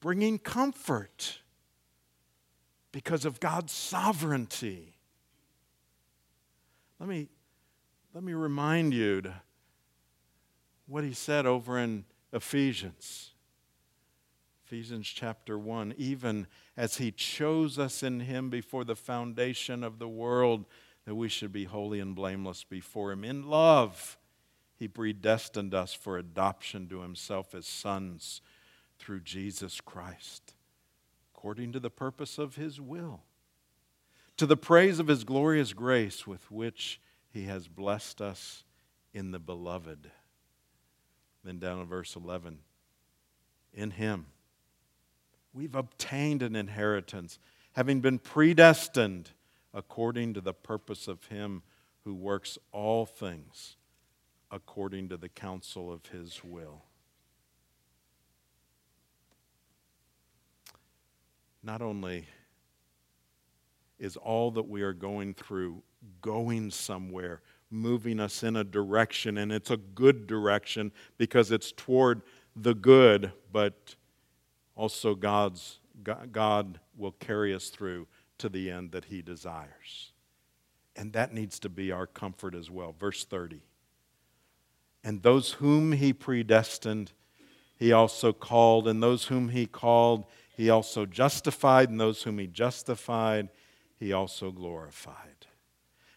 bringing 0.00 0.38
comfort 0.38 1.40
because 2.92 3.24
of 3.24 3.40
God's 3.40 3.72
sovereignty. 3.72 4.96
Let 7.00 7.08
me, 7.08 7.28
let 8.12 8.24
me 8.24 8.32
remind 8.32 8.92
you 8.92 9.22
what 10.86 11.04
he 11.04 11.12
said 11.12 11.46
over 11.46 11.78
in 11.78 12.04
Ephesians. 12.32 13.32
Ephesians 14.68 15.08
chapter 15.08 15.58
1 15.58 15.94
even 15.96 16.46
as 16.76 16.98
he 16.98 17.10
chose 17.10 17.78
us 17.78 18.02
in 18.02 18.20
him 18.20 18.50
before 18.50 18.84
the 18.84 18.94
foundation 18.94 19.82
of 19.82 19.98
the 19.98 20.06
world, 20.06 20.66
that 21.06 21.14
we 21.14 21.26
should 21.26 21.50
be 21.50 21.64
holy 21.64 22.00
and 22.00 22.14
blameless 22.14 22.64
before 22.64 23.10
him. 23.10 23.24
In 23.24 23.48
love, 23.48 24.18
he 24.76 24.86
predestined 24.86 25.72
us 25.72 25.94
for 25.94 26.18
adoption 26.18 26.86
to 26.90 27.00
himself 27.00 27.54
as 27.54 27.66
sons 27.66 28.42
through 28.98 29.20
Jesus 29.20 29.80
Christ, 29.80 30.52
according 31.34 31.72
to 31.72 31.80
the 31.80 31.88
purpose 31.88 32.36
of 32.36 32.56
his 32.56 32.78
will, 32.78 33.22
to 34.36 34.44
the 34.44 34.54
praise 34.54 34.98
of 34.98 35.08
his 35.08 35.24
glorious 35.24 35.72
grace 35.72 36.26
with 36.26 36.50
which 36.50 37.00
he 37.30 37.44
has 37.44 37.68
blessed 37.68 38.20
us 38.20 38.64
in 39.14 39.30
the 39.30 39.38
beloved. 39.38 40.10
Then 41.42 41.58
down 41.58 41.80
in 41.80 41.86
verse 41.86 42.14
11, 42.14 42.58
in 43.72 43.92
him 43.92 44.26
we've 45.52 45.74
obtained 45.74 46.42
an 46.42 46.56
inheritance, 46.56 47.38
having 47.72 48.00
been 48.00 48.18
predestined 48.18 49.30
according 49.74 50.34
to 50.34 50.40
the 50.40 50.54
purpose 50.54 51.08
of 51.08 51.24
him 51.26 51.62
who 52.04 52.14
works 52.14 52.58
all 52.72 53.04
things 53.06 53.76
according 54.50 55.08
to 55.10 55.16
the 55.16 55.28
counsel 55.28 55.92
of 55.92 56.06
his 56.06 56.42
will. 56.42 56.82
Not 61.62 61.82
only 61.82 62.26
is 63.98 64.16
all 64.16 64.50
that 64.52 64.68
we 64.68 64.82
are 64.82 64.92
going 64.92 65.34
through 65.34 65.82
going 66.22 66.70
somewhere, 66.70 67.42
moving 67.70 68.20
us 68.20 68.42
in 68.42 68.56
a 68.56 68.64
direction, 68.64 69.38
and 69.38 69.52
it's 69.52 69.70
a 69.70 69.76
good 69.76 70.26
direction 70.26 70.92
because 71.18 71.50
it's 71.50 71.72
toward 71.72 72.22
the 72.56 72.74
good, 72.74 73.32
but 73.52 73.96
also 74.78 75.16
God's, 75.16 75.80
God 76.32 76.78
will 76.96 77.10
carry 77.10 77.52
us 77.52 77.68
through 77.68 78.06
to 78.38 78.48
the 78.48 78.70
end 78.70 78.92
that 78.92 79.06
He 79.06 79.20
desires. 79.20 80.12
And 80.94 81.12
that 81.12 81.34
needs 81.34 81.58
to 81.60 81.68
be 81.68 81.90
our 81.90 82.06
comfort 82.06 82.54
as 82.54 82.70
well. 82.70 82.94
Verse 82.98 83.24
30. 83.24 83.60
And 85.02 85.22
those 85.22 85.52
whom 85.52 85.92
He 85.92 86.12
predestined, 86.12 87.10
He 87.76 87.92
also 87.92 88.32
called. 88.32 88.86
And 88.86 89.02
those 89.02 89.24
whom 89.24 89.48
He 89.48 89.66
called, 89.66 90.26
He 90.56 90.70
also 90.70 91.04
justified. 91.06 91.90
And 91.90 91.98
those 91.98 92.22
whom 92.22 92.38
He 92.38 92.46
justified, 92.46 93.48
He 93.98 94.12
also 94.12 94.52
glorified. 94.52 95.46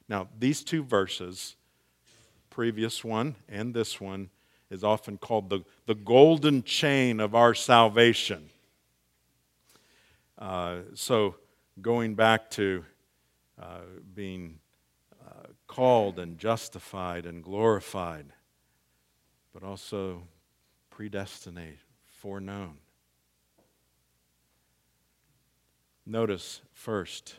Now, 0.08 0.28
these 0.38 0.64
two 0.64 0.84
verses, 0.84 1.56
previous 2.52 3.04
one 3.04 3.38
and 3.50 3.74
this 3.74 4.00
one, 4.00 4.30
is 4.72 4.84
often 4.84 5.18
called 5.18 5.50
the, 5.50 5.60
the 5.86 5.94
golden 5.94 6.64
chain 6.64 7.20
of 7.20 7.36
our 7.36 7.54
salvation. 7.54 8.50
Uh, 10.40 10.78
so, 10.96 11.36
going 11.82 12.16
back 12.16 12.50
to 12.50 12.84
uh, 13.62 13.82
being 14.16 14.58
uh, 15.28 15.48
called 15.68 16.18
and 16.18 16.38
justified 16.38 17.26
and 17.26 17.44
glorified, 17.44 18.26
but 19.54 19.62
also 19.62 20.24
predestinated, 20.90 21.78
foreknown. 22.08 22.78
Notice 26.06 26.62
first, 26.74 27.36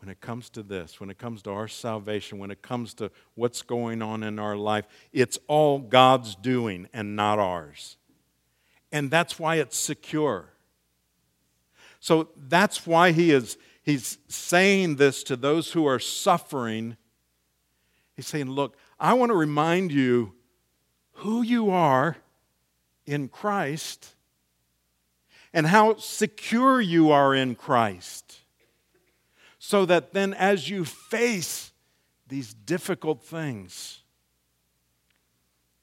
when 0.00 0.08
it 0.08 0.20
comes 0.20 0.48
to 0.50 0.62
this, 0.62 0.98
when 0.98 1.10
it 1.10 1.18
comes 1.18 1.42
to 1.42 1.50
our 1.50 1.68
salvation, 1.68 2.38
when 2.38 2.50
it 2.50 2.62
comes 2.62 2.94
to 2.94 3.10
what's 3.34 3.60
going 3.60 4.00
on 4.00 4.22
in 4.22 4.38
our 4.38 4.56
life, 4.56 4.86
it's 5.12 5.38
all 5.46 5.78
God's 5.78 6.34
doing 6.34 6.88
and 6.94 7.14
not 7.14 7.38
ours. 7.38 7.98
And 8.90 9.10
that's 9.10 9.38
why 9.38 9.56
it's 9.56 9.76
secure. 9.76 10.54
So 12.00 12.30
that's 12.34 12.86
why 12.86 13.12
he 13.12 13.30
is 13.30 13.58
he's 13.82 14.18
saying 14.26 14.96
this 14.96 15.22
to 15.24 15.36
those 15.36 15.72
who 15.72 15.86
are 15.86 15.98
suffering. 15.98 16.96
He's 18.16 18.26
saying, 18.26 18.50
"Look, 18.50 18.78
I 18.98 19.12
want 19.12 19.30
to 19.30 19.36
remind 19.36 19.92
you 19.92 20.34
who 21.12 21.42
you 21.42 21.70
are 21.70 22.16
in 23.04 23.28
Christ 23.28 24.14
and 25.52 25.66
how 25.66 25.96
secure 25.96 26.80
you 26.80 27.10
are 27.10 27.34
in 27.34 27.54
Christ." 27.54 28.39
So 29.62 29.84
that 29.84 30.14
then 30.14 30.32
as 30.32 30.70
you 30.70 30.86
face 30.86 31.70
these 32.26 32.54
difficult 32.54 33.22
things, 33.22 34.00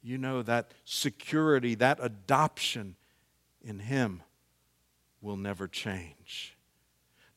you 0.02 0.18
know 0.18 0.42
that 0.42 0.72
security, 0.84 1.76
that 1.76 2.00
adoption 2.02 2.96
in 3.62 3.78
Him 3.78 4.24
will 5.22 5.38
never 5.38 5.68
change. 5.68 6.58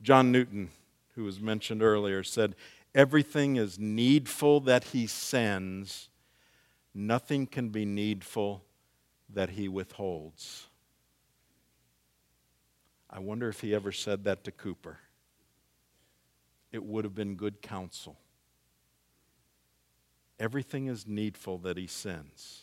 John 0.01 0.33
Newton, 0.33 0.71
who 1.15 1.25
was 1.25 1.41
mentioned 1.41 1.83
earlier, 1.83 2.25
said, 2.25 2.57
Everything 2.95 3.57
is 3.57 3.79
needful 3.79 4.61
that 4.61 4.85
he 4.85 5.07
sends, 5.07 6.09
nothing 6.95 7.47
can 7.47 7.69
be 7.69 7.85
needful 7.85 8.65
that 9.29 9.51
he 9.51 9.69
withholds. 9.69 10.69
I 13.11 13.19
wonder 13.19 13.49
if 13.51 13.61
he 13.61 13.75
ever 13.75 13.93
said 13.93 14.25
that 14.25 14.43
to 14.45 14.51
Cowper. 14.51 14.97
It 16.73 16.85
would 16.85 17.05
have 17.05 17.15
been 17.15 17.35
good 17.35 17.63
counsel. 17.63 18.19
Everything 20.39 20.87
is 20.87 21.07
needful 21.07 21.59
that 21.59 21.77
he 21.77 21.87
sends. 21.87 22.63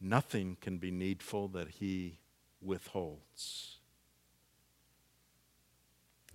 Nothing 0.00 0.56
can 0.60 0.78
be 0.78 0.90
needful 0.90 1.48
that 1.48 1.68
he 1.68 2.18
withholds 2.60 3.76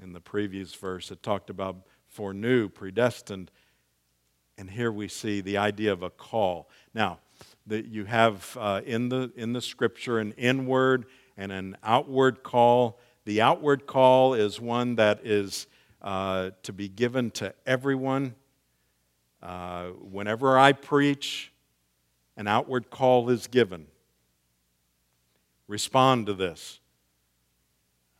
in 0.01 0.13
the 0.13 0.19
previous 0.19 0.73
verse. 0.73 1.11
It 1.11 1.21
talked 1.23 1.49
about 1.49 1.75
foreknew, 2.07 2.69
predestined. 2.69 3.51
And 4.57 4.69
here 4.69 4.91
we 4.91 5.07
see 5.07 5.41
the 5.41 5.57
idea 5.57 5.93
of 5.93 6.03
a 6.03 6.09
call. 6.09 6.69
Now, 6.93 7.19
that 7.67 7.85
you 7.85 8.05
have 8.05 8.57
uh, 8.59 8.81
in, 8.85 9.09
the, 9.09 9.31
in 9.35 9.53
the 9.53 9.61
scripture 9.61 10.19
an 10.19 10.33
inward 10.33 11.05
and 11.37 11.51
an 11.51 11.77
outward 11.83 12.43
call. 12.43 12.99
The 13.25 13.41
outward 13.41 13.87
call 13.87 14.33
is 14.33 14.59
one 14.59 14.95
that 14.95 15.25
is 15.25 15.67
uh, 16.01 16.51
to 16.63 16.73
be 16.73 16.89
given 16.89 17.31
to 17.31 17.53
everyone. 17.65 18.35
Uh, 19.41 19.87
whenever 19.87 20.57
I 20.57 20.71
preach, 20.73 21.51
an 22.37 22.47
outward 22.47 22.89
call 22.89 23.29
is 23.29 23.47
given. 23.47 23.87
Respond 25.67 26.25
to 26.25 26.33
this 26.33 26.79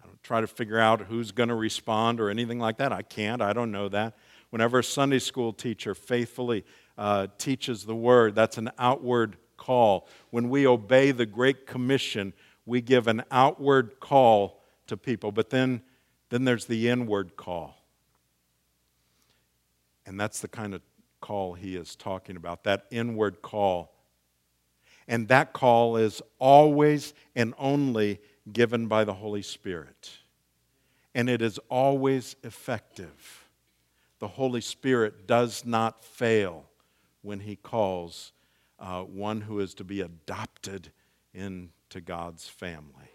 I 0.01 0.07
don't 0.07 0.21
try 0.23 0.41
to 0.41 0.47
figure 0.47 0.79
out 0.79 1.01
who's 1.01 1.31
going 1.31 1.49
to 1.49 1.55
respond 1.55 2.19
or 2.19 2.29
anything 2.29 2.59
like 2.59 2.77
that. 2.77 2.91
I 2.91 3.01
can't. 3.01 3.41
I 3.41 3.53
don't 3.53 3.71
know 3.71 3.89
that. 3.89 4.15
Whenever 4.51 4.79
a 4.79 4.83
Sunday 4.83 5.19
school 5.19 5.53
teacher 5.53 5.95
faithfully 5.95 6.65
uh, 6.97 7.27
teaches 7.37 7.85
the 7.85 7.95
word, 7.95 8.35
that's 8.35 8.57
an 8.57 8.69
outward 8.77 9.37
call. 9.57 10.07
When 10.29 10.49
we 10.49 10.67
obey 10.67 11.11
the 11.11 11.25
Great 11.25 11.65
Commission, 11.65 12.33
we 12.65 12.81
give 12.81 13.07
an 13.07 13.23
outward 13.31 13.99
call 13.99 14.61
to 14.87 14.97
people. 14.97 15.31
But 15.31 15.49
then, 15.49 15.81
then 16.31 16.45
there's 16.45 16.65
the 16.65 16.89
inward 16.89 17.35
call. 17.35 17.77
And 20.05 20.19
that's 20.19 20.39
the 20.39 20.47
kind 20.47 20.73
of 20.73 20.81
call 21.19 21.53
he 21.53 21.75
is 21.75 21.95
talking 21.95 22.37
about, 22.37 22.63
that 22.63 22.85
inward 22.89 23.41
call. 23.41 23.93
And 25.07 25.27
that 25.27 25.53
call 25.53 25.97
is 25.97 26.21
always 26.39 27.13
and 27.35 27.53
only 27.59 28.19
given 28.51 28.87
by 28.87 29.03
the 29.03 29.13
Holy 29.13 29.41
Spirit. 29.41 30.09
And 31.13 31.29
it 31.29 31.41
is 31.41 31.59
always 31.69 32.37
effective. 32.43 33.49
The 34.19 34.29
Holy 34.29 34.61
Spirit 34.61 35.27
does 35.27 35.65
not 35.65 36.03
fail 36.03 36.65
when 37.21 37.41
He 37.41 37.57
calls 37.57 38.31
uh, 38.79 39.01
one 39.01 39.41
who 39.41 39.59
is 39.59 39.73
to 39.75 39.83
be 39.83 39.99
adopted 39.99 40.91
into 41.33 41.99
God's 42.03 42.47
family. 42.47 43.10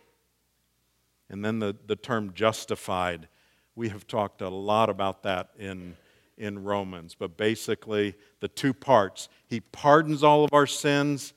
And 1.29 1.45
then 1.45 1.59
the, 1.59 1.77
the 1.87 1.97
term 1.97 2.33
justified, 2.35 3.29
we 3.75 3.89
have 3.89 4.07
talked 4.07 4.43
a 4.43 4.49
lot 4.49 4.89
about 4.89 5.23
that 5.25 5.51
in, 5.59 5.97
in 6.39 6.63
Romans, 6.63 7.17
but 7.19 7.37
basically 7.37 8.15
the 8.41 8.49
two 8.49 8.73
parts 8.73 9.29
He 9.47 9.61
pardons 9.61 10.23
all 10.23 10.45
of 10.45 10.53
our 10.53 10.67
sins 10.67 11.33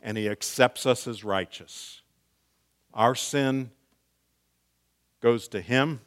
and 0.00 0.16
He 0.16 0.28
accepts 0.28 0.86
us 0.86 1.06
as 1.06 1.24
righteous. 1.24 2.02
Our 2.94 3.14
sin 3.14 3.70
goes 5.20 5.48
to 5.48 5.60
Him, 5.60 6.00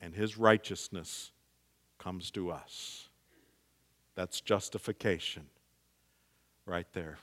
and 0.00 0.14
His 0.14 0.38
righteousness 0.38 1.32
comes 1.98 2.30
to 2.32 2.50
us. 2.50 3.08
That's 4.14 4.40
justification 4.40 5.46
right 6.66 6.86
there. 6.92 7.18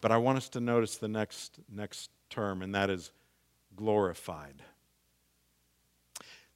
But 0.00 0.12
I 0.12 0.16
want 0.16 0.38
us 0.38 0.48
to 0.50 0.60
notice 0.60 0.96
the 0.96 1.08
next, 1.08 1.58
next 1.70 2.10
term, 2.30 2.62
and 2.62 2.74
that 2.74 2.90
is 2.90 3.10
glorified. 3.76 4.62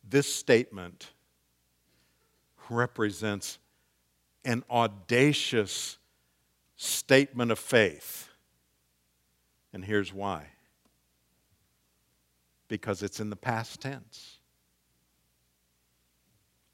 This 0.08 0.32
statement 0.32 1.10
represents 2.70 3.58
an 4.44 4.64
audacious 4.70 5.98
statement 6.76 7.50
of 7.50 7.58
faith. 7.58 8.28
And 9.72 9.84
here's 9.84 10.12
why 10.12 10.46
because 12.68 13.02
it's 13.02 13.20
in 13.20 13.30
the 13.30 13.36
past 13.36 13.80
tense. 13.80 14.38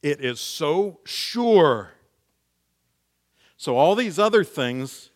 It 0.03 0.25
is 0.25 0.41
so 0.41 1.01
sure. 1.05 1.93
So, 3.57 3.77
all 3.77 3.95
these 3.95 4.19
other 4.19 4.45
things 4.45 5.10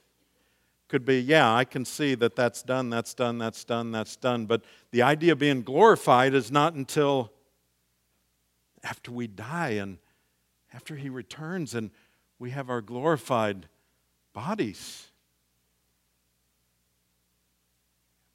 could 0.95 1.05
be, 1.05 1.19
yeah, 1.19 1.53
I 1.53 1.65
can 1.65 1.85
see 1.85 2.15
that 2.15 2.37
that's 2.37 2.63
done, 2.63 2.89
that's 2.89 3.15
done, 3.15 3.37
that's 3.37 3.65
done, 3.65 3.91
that's 3.91 4.15
done. 4.15 4.47
But 4.47 4.63
the 4.93 5.03
idea 5.03 5.33
of 5.33 5.41
being 5.41 5.63
glorified 5.63 6.35
is 6.35 6.53
not 6.53 6.75
until 6.75 7.33
after 8.85 9.11
we 9.11 9.27
die 9.27 9.71
and 9.71 9.99
after 10.73 10.95
He 10.95 11.09
returns 11.09 11.75
and 11.75 11.91
we 12.39 12.51
have 12.51 12.71
our 12.71 12.81
glorified 12.81 13.67
bodies. 14.33 15.09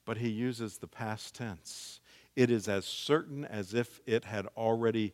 But 0.03 0.17
He 0.17 0.27
uses 0.27 0.79
the 0.79 0.87
past 0.87 1.35
tense. 1.35 2.01
It 2.35 2.51
is 2.51 2.67
as 2.67 2.83
certain 2.83 3.45
as 3.45 3.73
if 3.73 4.01
it 4.05 4.25
had 4.25 4.47
already 4.57 5.13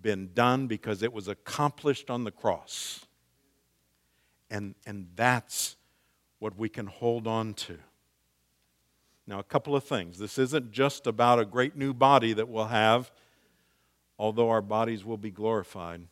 been 0.00 0.30
done 0.32 0.68
because 0.68 1.02
it 1.02 1.12
was 1.12 1.26
accomplished 1.26 2.08
on 2.08 2.22
the 2.22 2.30
cross. 2.30 3.04
And, 4.48 4.76
and 4.86 5.08
that's 5.16 5.74
what 6.44 6.58
we 6.58 6.68
can 6.68 6.86
hold 6.86 7.26
on 7.26 7.54
to. 7.54 7.78
Now, 9.26 9.38
a 9.38 9.42
couple 9.42 9.74
of 9.74 9.82
things. 9.82 10.18
This 10.18 10.36
isn't 10.36 10.72
just 10.72 11.06
about 11.06 11.38
a 11.38 11.46
great 11.46 11.74
new 11.74 11.94
body 11.94 12.34
that 12.34 12.50
we'll 12.50 12.66
have, 12.66 13.10
although 14.18 14.50
our 14.50 14.60
bodies 14.60 15.06
will 15.06 15.16
be 15.16 15.30
glorified. 15.30 16.02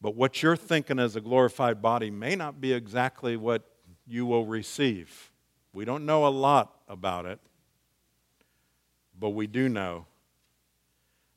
But 0.00 0.14
what 0.14 0.44
you're 0.44 0.54
thinking 0.54 1.00
as 1.00 1.16
a 1.16 1.20
glorified 1.20 1.82
body 1.82 2.08
may 2.08 2.36
not 2.36 2.60
be 2.60 2.72
exactly 2.72 3.36
what 3.36 3.64
you 4.06 4.26
will 4.26 4.46
receive. 4.46 5.32
We 5.74 5.84
don't 5.84 6.06
know 6.06 6.24
a 6.24 6.28
lot 6.28 6.82
about 6.86 7.26
it, 7.26 7.40
but 9.18 9.30
we 9.30 9.48
do 9.48 9.68
know 9.68 10.06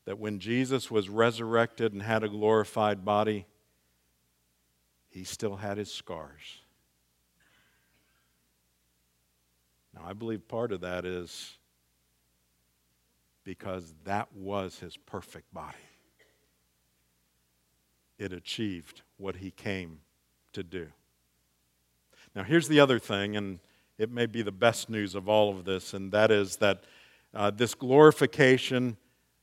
that 0.06 0.20
when 0.20 0.38
Jesus 0.38 0.92
was 0.92 1.10
resurrected 1.10 1.92
and 1.92 2.04
had 2.04 2.24
a 2.24 2.30
glorified 2.30 3.04
body, 3.04 3.48
he 5.16 5.24
still 5.24 5.56
had 5.56 5.78
his 5.78 5.90
scars. 5.90 6.60
Now, 9.94 10.02
I 10.06 10.12
believe 10.12 10.46
part 10.46 10.74
of 10.74 10.82
that 10.82 11.06
is 11.06 11.58
because 13.46 13.94
that 14.04 14.28
was 14.36 14.78
his 14.80 14.98
perfect 14.98 15.54
body. 15.54 15.78
It 18.20 18.34
achieved 18.34 19.04
what 19.16 19.38
he 19.38 19.52
came 19.52 20.00
to 20.52 20.64
do. 20.64 20.88
Now, 22.36 22.44
here's 22.44 22.68
the 22.68 22.82
other 22.82 23.00
thing, 23.00 23.38
and 23.38 23.60
it 23.98 24.12
may 24.12 24.26
be 24.26 24.42
the 24.42 24.52
best 24.52 24.90
news 24.90 25.16
of 25.16 25.30
all 25.30 25.50
of 25.50 25.64
this, 25.64 25.94
and 25.94 26.12
that 26.12 26.30
is 26.30 26.58
that 26.58 26.84
uh, 27.34 27.52
this 27.52 27.74
glorification, 27.74 28.98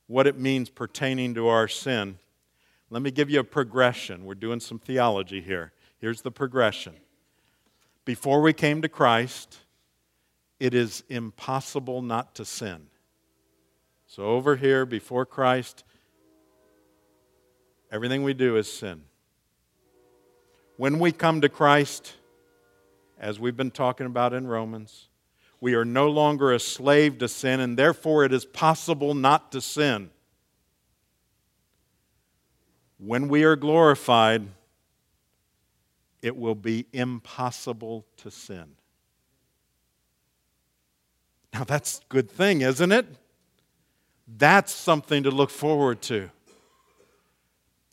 what 0.05 0.27
it 0.27 0.37
means 0.37 0.69
pertaining 0.69 1.33
to 1.33 1.47
our 1.47 1.67
sin, 1.67 2.19
let 2.93 3.01
me 3.01 3.09
give 3.09 3.31
you 3.31 3.39
a 3.39 3.43
progression. 3.43 4.23
We're 4.23 4.35
doing 4.35 4.59
some 4.59 4.77
theology 4.77 5.41
here. 5.41 5.73
Here's 5.97 6.21
the 6.21 6.29
progression. 6.29 6.93
Before 8.05 8.39
we 8.39 8.53
came 8.53 8.83
to 8.83 8.87
Christ, 8.87 9.57
it 10.59 10.75
is 10.75 11.03
impossible 11.09 12.03
not 12.03 12.35
to 12.35 12.45
sin. 12.45 12.85
So, 14.05 14.25
over 14.25 14.57
here, 14.57 14.85
before 14.85 15.25
Christ, 15.25 15.83
everything 17.91 18.21
we 18.21 18.35
do 18.35 18.57
is 18.57 18.71
sin. 18.71 19.01
When 20.77 20.99
we 20.99 21.11
come 21.11 21.41
to 21.41 21.49
Christ, 21.49 22.13
as 23.17 23.39
we've 23.39 23.57
been 23.57 23.71
talking 23.71 24.05
about 24.05 24.33
in 24.33 24.45
Romans, 24.45 25.07
we 25.59 25.73
are 25.73 25.85
no 25.85 26.11
longer 26.11 26.53
a 26.53 26.59
slave 26.59 27.17
to 27.17 27.27
sin, 27.27 27.59
and 27.59 27.75
therefore 27.75 28.23
it 28.23 28.31
is 28.31 28.45
possible 28.45 29.15
not 29.15 29.51
to 29.53 29.61
sin 29.61 30.11
when 32.97 33.27
we 33.27 33.43
are 33.43 33.55
glorified, 33.55 34.47
it 36.21 36.37
will 36.37 36.55
be 36.55 36.85
impossible 36.93 38.05
to 38.17 38.31
sin. 38.31 38.75
Now, 41.53 41.63
that's 41.63 41.99
a 41.99 42.01
good 42.09 42.31
thing, 42.31 42.61
isn't 42.61 42.91
it? 42.91 43.05
That's 44.27 44.71
something 44.73 45.23
to 45.23 45.31
look 45.31 45.49
forward 45.49 46.01
to. 46.03 46.29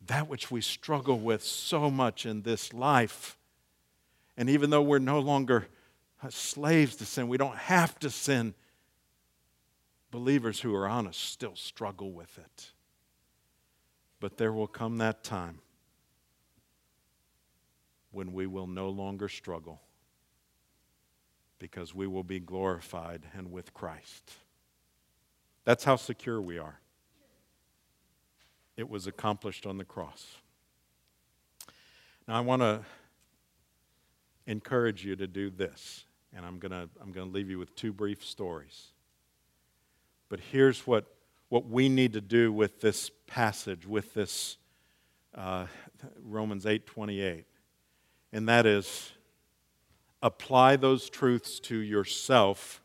That 0.07 0.27
which 0.27 0.49
we 0.49 0.61
struggle 0.61 1.19
with 1.19 1.43
so 1.43 1.91
much 1.91 2.25
in 2.25 2.41
this 2.41 2.73
life. 2.73 3.37
And 4.35 4.49
even 4.49 4.69
though 4.69 4.81
we're 4.81 4.99
no 4.99 5.19
longer 5.19 5.67
uh, 6.23 6.29
slaves 6.29 6.95
to 6.97 7.05
sin, 7.05 7.27
we 7.27 7.37
don't 7.37 7.57
have 7.57 7.99
to 7.99 8.09
sin. 8.09 8.55
Believers 10.09 10.61
who 10.61 10.73
are 10.73 10.87
honest 10.87 11.19
still 11.19 11.55
struggle 11.55 12.11
with 12.11 12.37
it. 12.37 12.71
But 14.21 14.37
there 14.37 14.53
will 14.53 14.67
come 14.67 14.99
that 14.99 15.23
time 15.23 15.59
when 18.11 18.33
we 18.33 18.45
will 18.45 18.67
no 18.67 18.89
longer 18.89 19.27
struggle 19.27 19.81
because 21.57 21.95
we 21.95 22.05
will 22.05 22.23
be 22.23 22.39
glorified 22.39 23.23
and 23.35 23.51
with 23.51 23.73
Christ. 23.73 24.31
That's 25.65 25.83
how 25.83 25.95
secure 25.95 26.39
we 26.39 26.59
are. 26.59 26.79
It 28.77 28.89
was 28.89 29.07
accomplished 29.07 29.65
on 29.65 29.77
the 29.77 29.85
cross. 29.85 30.37
Now, 32.27 32.35
I 32.37 32.41
want 32.41 32.61
to 32.61 32.81
encourage 34.45 35.03
you 35.03 35.15
to 35.15 35.25
do 35.25 35.49
this, 35.49 36.05
and 36.31 36.45
I'm 36.45 36.59
going 36.59 36.71
to 36.71 36.87
I'm 37.01 37.11
to 37.13 37.23
leave 37.25 37.49
you 37.49 37.57
with 37.57 37.75
two 37.75 37.91
brief 37.91 38.23
stories. 38.23 38.87
But 40.29 40.39
here's 40.51 40.85
what 40.85 41.07
what 41.51 41.67
we 41.67 41.89
need 41.89 42.13
to 42.13 42.21
do 42.21 42.49
with 42.49 42.79
this 42.79 43.11
passage, 43.27 43.85
with 43.85 44.13
this 44.13 44.55
uh, 45.35 45.65
Romans 46.23 46.65
8 46.65 46.85
28. 46.85 47.43
And 48.31 48.47
that 48.47 48.65
is 48.65 49.11
apply 50.21 50.77
those 50.77 51.09
truths 51.09 51.59
to 51.59 51.75
yourself 51.75 52.81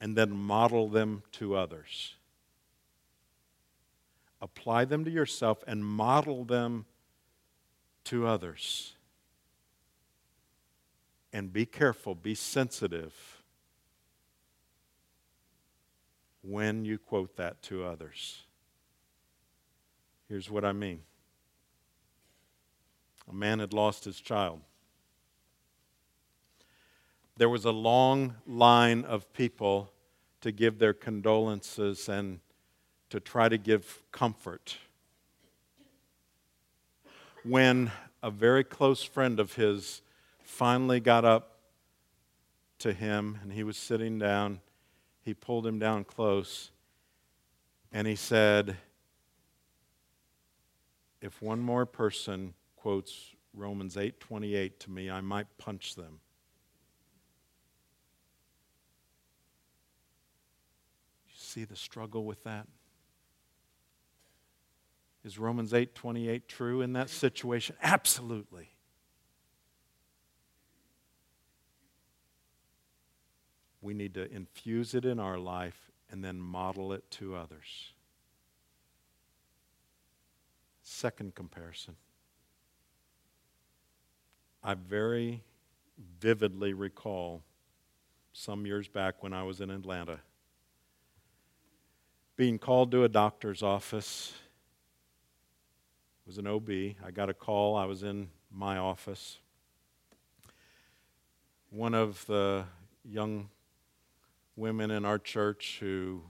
and 0.00 0.16
then 0.16 0.30
model 0.30 0.88
them 0.88 1.24
to 1.32 1.56
others. 1.56 2.14
Apply 4.40 4.84
them 4.84 5.04
to 5.04 5.10
yourself 5.10 5.64
and 5.66 5.84
model 5.84 6.44
them 6.44 6.86
to 8.04 8.24
others. 8.28 8.94
And 11.32 11.52
be 11.52 11.66
careful, 11.66 12.14
be 12.14 12.36
sensitive 12.36 13.35
when 16.46 16.84
you 16.84 16.98
quote 16.98 17.36
that 17.36 17.60
to 17.62 17.84
others. 17.84 18.44
Here's 20.28 20.50
what 20.50 20.64
I 20.64 20.72
mean 20.72 21.00
a 23.28 23.34
man 23.34 23.58
had 23.58 23.72
lost 23.72 24.04
his 24.04 24.20
child. 24.20 24.60
There 27.36 27.48
was 27.48 27.64
a 27.64 27.72
long 27.72 28.36
line 28.46 29.04
of 29.04 29.32
people 29.32 29.92
to 30.40 30.52
give 30.52 30.78
their 30.78 30.94
condolences 30.94 32.08
and 32.08 32.40
to 33.10 33.20
try 33.20 33.48
to 33.48 33.58
give 33.58 34.02
comfort. 34.12 34.78
When 37.42 37.90
a 38.22 38.30
very 38.30 38.64
close 38.64 39.02
friend 39.02 39.38
of 39.38 39.54
his 39.54 40.02
finally 40.42 41.00
got 41.00 41.24
up 41.24 41.58
to 42.78 42.92
him 42.92 43.38
and 43.42 43.52
he 43.52 43.62
was 43.64 43.76
sitting 43.76 44.18
down, 44.18 44.60
he 45.26 45.34
pulled 45.34 45.66
him 45.66 45.80
down 45.80 46.04
close 46.04 46.70
and 47.92 48.06
he 48.06 48.14
said, 48.14 48.76
If 51.20 51.42
one 51.42 51.58
more 51.58 51.84
person 51.84 52.54
quotes 52.76 53.34
Romans 53.52 53.96
8:28 53.96 54.78
to 54.78 54.90
me, 54.92 55.10
I 55.10 55.20
might 55.20 55.48
punch 55.58 55.96
them. 55.96 56.20
You 61.28 61.34
see 61.34 61.64
the 61.64 61.74
struggle 61.74 62.24
with 62.24 62.44
that? 62.44 62.68
Is 65.24 65.40
Romans 65.40 65.72
8:28 65.72 66.46
true 66.46 66.82
in 66.82 66.92
that 66.92 67.10
situation? 67.10 67.74
Absolutely. 67.82 68.75
We 73.86 73.94
need 73.94 74.14
to 74.14 74.28
infuse 74.34 74.96
it 74.96 75.04
in 75.04 75.20
our 75.20 75.38
life 75.38 75.92
and 76.10 76.24
then 76.24 76.40
model 76.40 76.92
it 76.92 77.08
to 77.12 77.36
others. 77.36 77.92
Second 80.82 81.36
comparison. 81.36 81.94
I 84.60 84.74
very 84.74 85.44
vividly 86.18 86.72
recall 86.72 87.44
some 88.32 88.66
years 88.66 88.88
back 88.88 89.22
when 89.22 89.32
I 89.32 89.44
was 89.44 89.60
in 89.60 89.70
Atlanta 89.70 90.18
being 92.34 92.58
called 92.58 92.90
to 92.90 93.04
a 93.04 93.08
doctor's 93.08 93.62
office. 93.62 94.32
It 96.24 96.26
was 96.26 96.38
an 96.38 96.48
OB. 96.48 96.70
I 97.06 97.12
got 97.12 97.30
a 97.30 97.34
call. 97.34 97.76
I 97.76 97.84
was 97.84 98.02
in 98.02 98.30
my 98.50 98.78
office. 98.78 99.38
One 101.70 101.94
of 101.94 102.26
the 102.26 102.64
young 103.04 103.48
women 104.56 104.90
in 104.90 105.04
our 105.04 105.18
church 105.18 105.76
who 105.80 106.22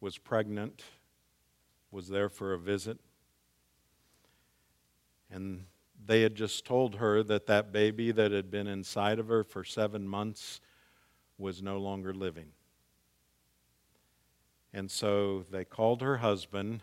was 0.00 0.16
pregnant 0.16 0.84
was 1.90 2.08
there 2.08 2.28
for 2.28 2.52
a 2.52 2.58
visit. 2.58 2.98
And 5.30 5.64
they 6.04 6.22
had 6.22 6.34
just 6.34 6.64
told 6.64 6.96
her 6.96 7.22
that 7.24 7.46
that 7.46 7.72
baby 7.72 8.12
that 8.12 8.30
had 8.30 8.50
been 8.50 8.66
inside 8.66 9.18
of 9.18 9.28
her 9.28 9.42
for 9.42 9.64
seven 9.64 10.06
months 10.06 10.60
was 11.36 11.62
no 11.62 11.78
longer 11.78 12.14
living. 12.14 12.52
And 14.72 14.90
so 14.90 15.44
they 15.50 15.64
called 15.64 16.02
her 16.02 16.18
husband, 16.18 16.82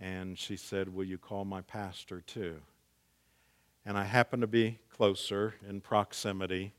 and 0.00 0.38
she 0.38 0.56
said, 0.56 0.88
Will 0.88 1.04
you 1.04 1.18
call 1.18 1.44
my 1.44 1.62
pastor 1.62 2.20
too? 2.20 2.60
And 3.84 3.96
I 3.96 4.04
happened 4.04 4.42
to 4.42 4.48
be 4.48 4.80
closer 4.90 5.54
in 5.68 5.80
proximity. 5.80 6.72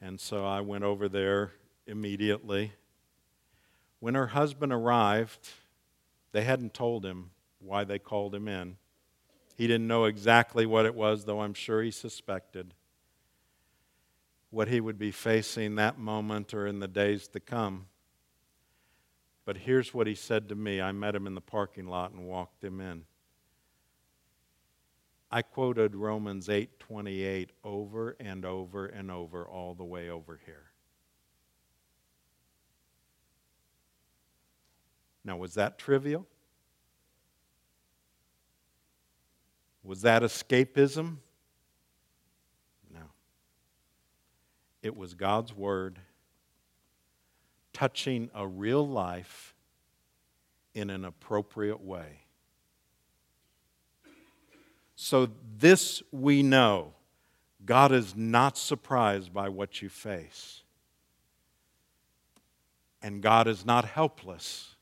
And 0.00 0.20
so 0.20 0.44
I 0.44 0.60
went 0.60 0.84
over 0.84 1.08
there 1.08 1.52
immediately. 1.86 2.72
When 4.00 4.14
her 4.14 4.28
husband 4.28 4.72
arrived, 4.72 5.48
they 6.32 6.42
hadn't 6.42 6.74
told 6.74 7.04
him 7.04 7.30
why 7.58 7.84
they 7.84 7.98
called 7.98 8.34
him 8.34 8.48
in. 8.48 8.76
He 9.56 9.66
didn't 9.66 9.86
know 9.86 10.04
exactly 10.04 10.66
what 10.66 10.84
it 10.84 10.94
was, 10.94 11.24
though 11.24 11.40
I'm 11.40 11.54
sure 11.54 11.82
he 11.82 11.90
suspected 11.90 12.74
what 14.50 14.68
he 14.68 14.80
would 14.80 14.98
be 14.98 15.10
facing 15.10 15.74
that 15.74 15.98
moment 15.98 16.54
or 16.54 16.66
in 16.66 16.78
the 16.78 16.86
days 16.86 17.26
to 17.26 17.40
come. 17.40 17.86
But 19.44 19.58
here's 19.58 19.92
what 19.92 20.06
he 20.06 20.14
said 20.14 20.48
to 20.48 20.54
me. 20.54 20.80
I 20.80 20.92
met 20.92 21.14
him 21.14 21.26
in 21.26 21.34
the 21.34 21.40
parking 21.40 21.88
lot 21.88 22.12
and 22.12 22.26
walked 22.26 22.62
him 22.62 22.80
in. 22.80 23.04
I 25.34 25.42
quoted 25.42 25.96
Romans 25.96 26.48
8:28 26.48 27.50
over 27.64 28.10
and 28.20 28.44
over 28.44 28.86
and 28.86 29.10
over 29.10 29.44
all 29.44 29.74
the 29.74 29.82
way 29.82 30.08
over 30.08 30.40
here. 30.46 30.70
Now 35.24 35.36
was 35.36 35.54
that 35.54 35.76
trivial? 35.76 36.24
Was 39.82 40.02
that 40.02 40.22
escapism? 40.22 41.16
No. 42.88 43.10
It 44.82 44.94
was 44.94 45.14
God's 45.14 45.52
Word 45.52 45.98
touching 47.72 48.30
a 48.36 48.46
real 48.46 48.86
life 48.86 49.56
in 50.74 50.90
an 50.90 51.04
appropriate 51.04 51.80
way. 51.80 52.23
So, 55.06 55.28
this 55.58 56.02
we 56.12 56.42
know 56.42 56.94
God 57.62 57.92
is 57.92 58.16
not 58.16 58.56
surprised 58.56 59.34
by 59.34 59.50
what 59.50 59.82
you 59.82 59.90
face, 59.90 60.62
and 63.02 63.22
God 63.22 63.46
is 63.46 63.66
not 63.66 63.84
helpless. 63.84 64.76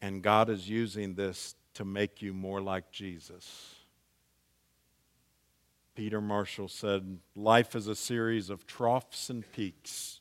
And 0.00 0.22
God 0.22 0.48
is 0.48 0.70
using 0.70 1.16
this 1.16 1.54
to 1.74 1.84
make 1.84 2.22
you 2.22 2.32
more 2.32 2.62
like 2.62 2.90
Jesus. 2.90 3.74
Peter 5.94 6.22
Marshall 6.22 6.68
said, 6.68 7.18
Life 7.36 7.76
is 7.76 7.88
a 7.88 7.94
series 7.94 8.48
of 8.48 8.66
troughs 8.66 9.28
and 9.28 9.44
peaks. 9.52 10.20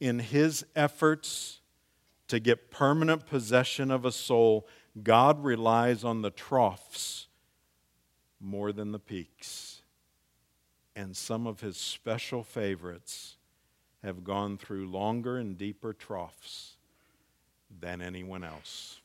In 0.00 0.18
his 0.18 0.66
efforts 0.76 1.62
to 2.28 2.40
get 2.40 2.70
permanent 2.70 3.26
possession 3.26 3.90
of 3.90 4.04
a 4.04 4.12
soul, 4.12 4.66
God 5.02 5.42
relies 5.42 6.04
on 6.04 6.22
the 6.22 6.30
troughs 6.30 7.26
more 8.40 8.72
than 8.72 8.92
the 8.92 8.98
peaks. 8.98 9.82
And 10.94 11.16
some 11.16 11.46
of 11.46 11.60
his 11.60 11.76
special 11.76 12.44
favorites 12.44 13.36
have 14.04 14.22
gone 14.22 14.58
through 14.58 14.86
longer 14.88 15.38
and 15.38 15.58
deeper 15.58 15.92
troughs 15.92 16.76
than 17.80 18.00
anyone 18.00 18.44
else. 18.44 19.00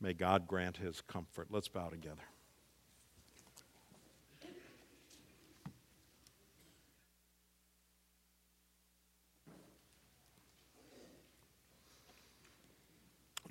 May 0.00 0.14
God 0.14 0.46
grant 0.46 0.78
his 0.78 1.02
comfort. 1.02 1.48
Let's 1.50 1.68
bow 1.68 1.88
together. 1.88 2.29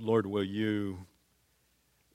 Lord, 0.01 0.25
will 0.25 0.45
you 0.45 0.99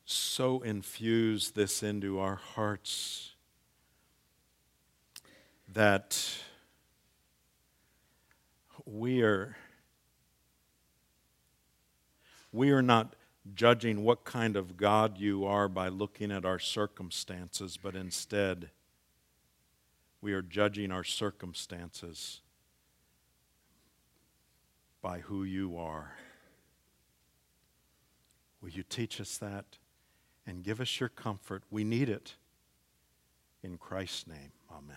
so 0.06 0.62
infuse 0.62 1.50
this 1.50 1.82
into 1.82 2.18
our 2.18 2.36
hearts 2.36 3.32
that 5.68 6.18
we 8.86 9.22
are 9.22 9.56
we 12.52 12.70
are 12.70 12.80
not 12.80 13.16
judging 13.54 14.02
what 14.02 14.24
kind 14.24 14.56
of 14.56 14.78
God 14.78 15.18
you 15.18 15.44
are 15.44 15.68
by 15.68 15.88
looking 15.88 16.32
at 16.32 16.46
our 16.46 16.58
circumstances, 16.58 17.76
but 17.76 17.94
instead, 17.94 18.70
we 20.22 20.32
are 20.32 20.40
judging 20.40 20.90
our 20.90 21.04
circumstances 21.04 22.40
by 25.02 25.18
who 25.18 25.44
you 25.44 25.76
are. 25.76 26.12
Will 28.64 28.70
you 28.70 28.82
teach 28.82 29.20
us 29.20 29.36
that 29.36 29.66
and 30.46 30.64
give 30.64 30.80
us 30.80 30.98
your 30.98 31.10
comfort? 31.10 31.64
We 31.70 31.84
need 31.84 32.08
it. 32.08 32.36
In 33.62 33.76
Christ's 33.76 34.26
name, 34.26 34.52
amen. 34.72 34.96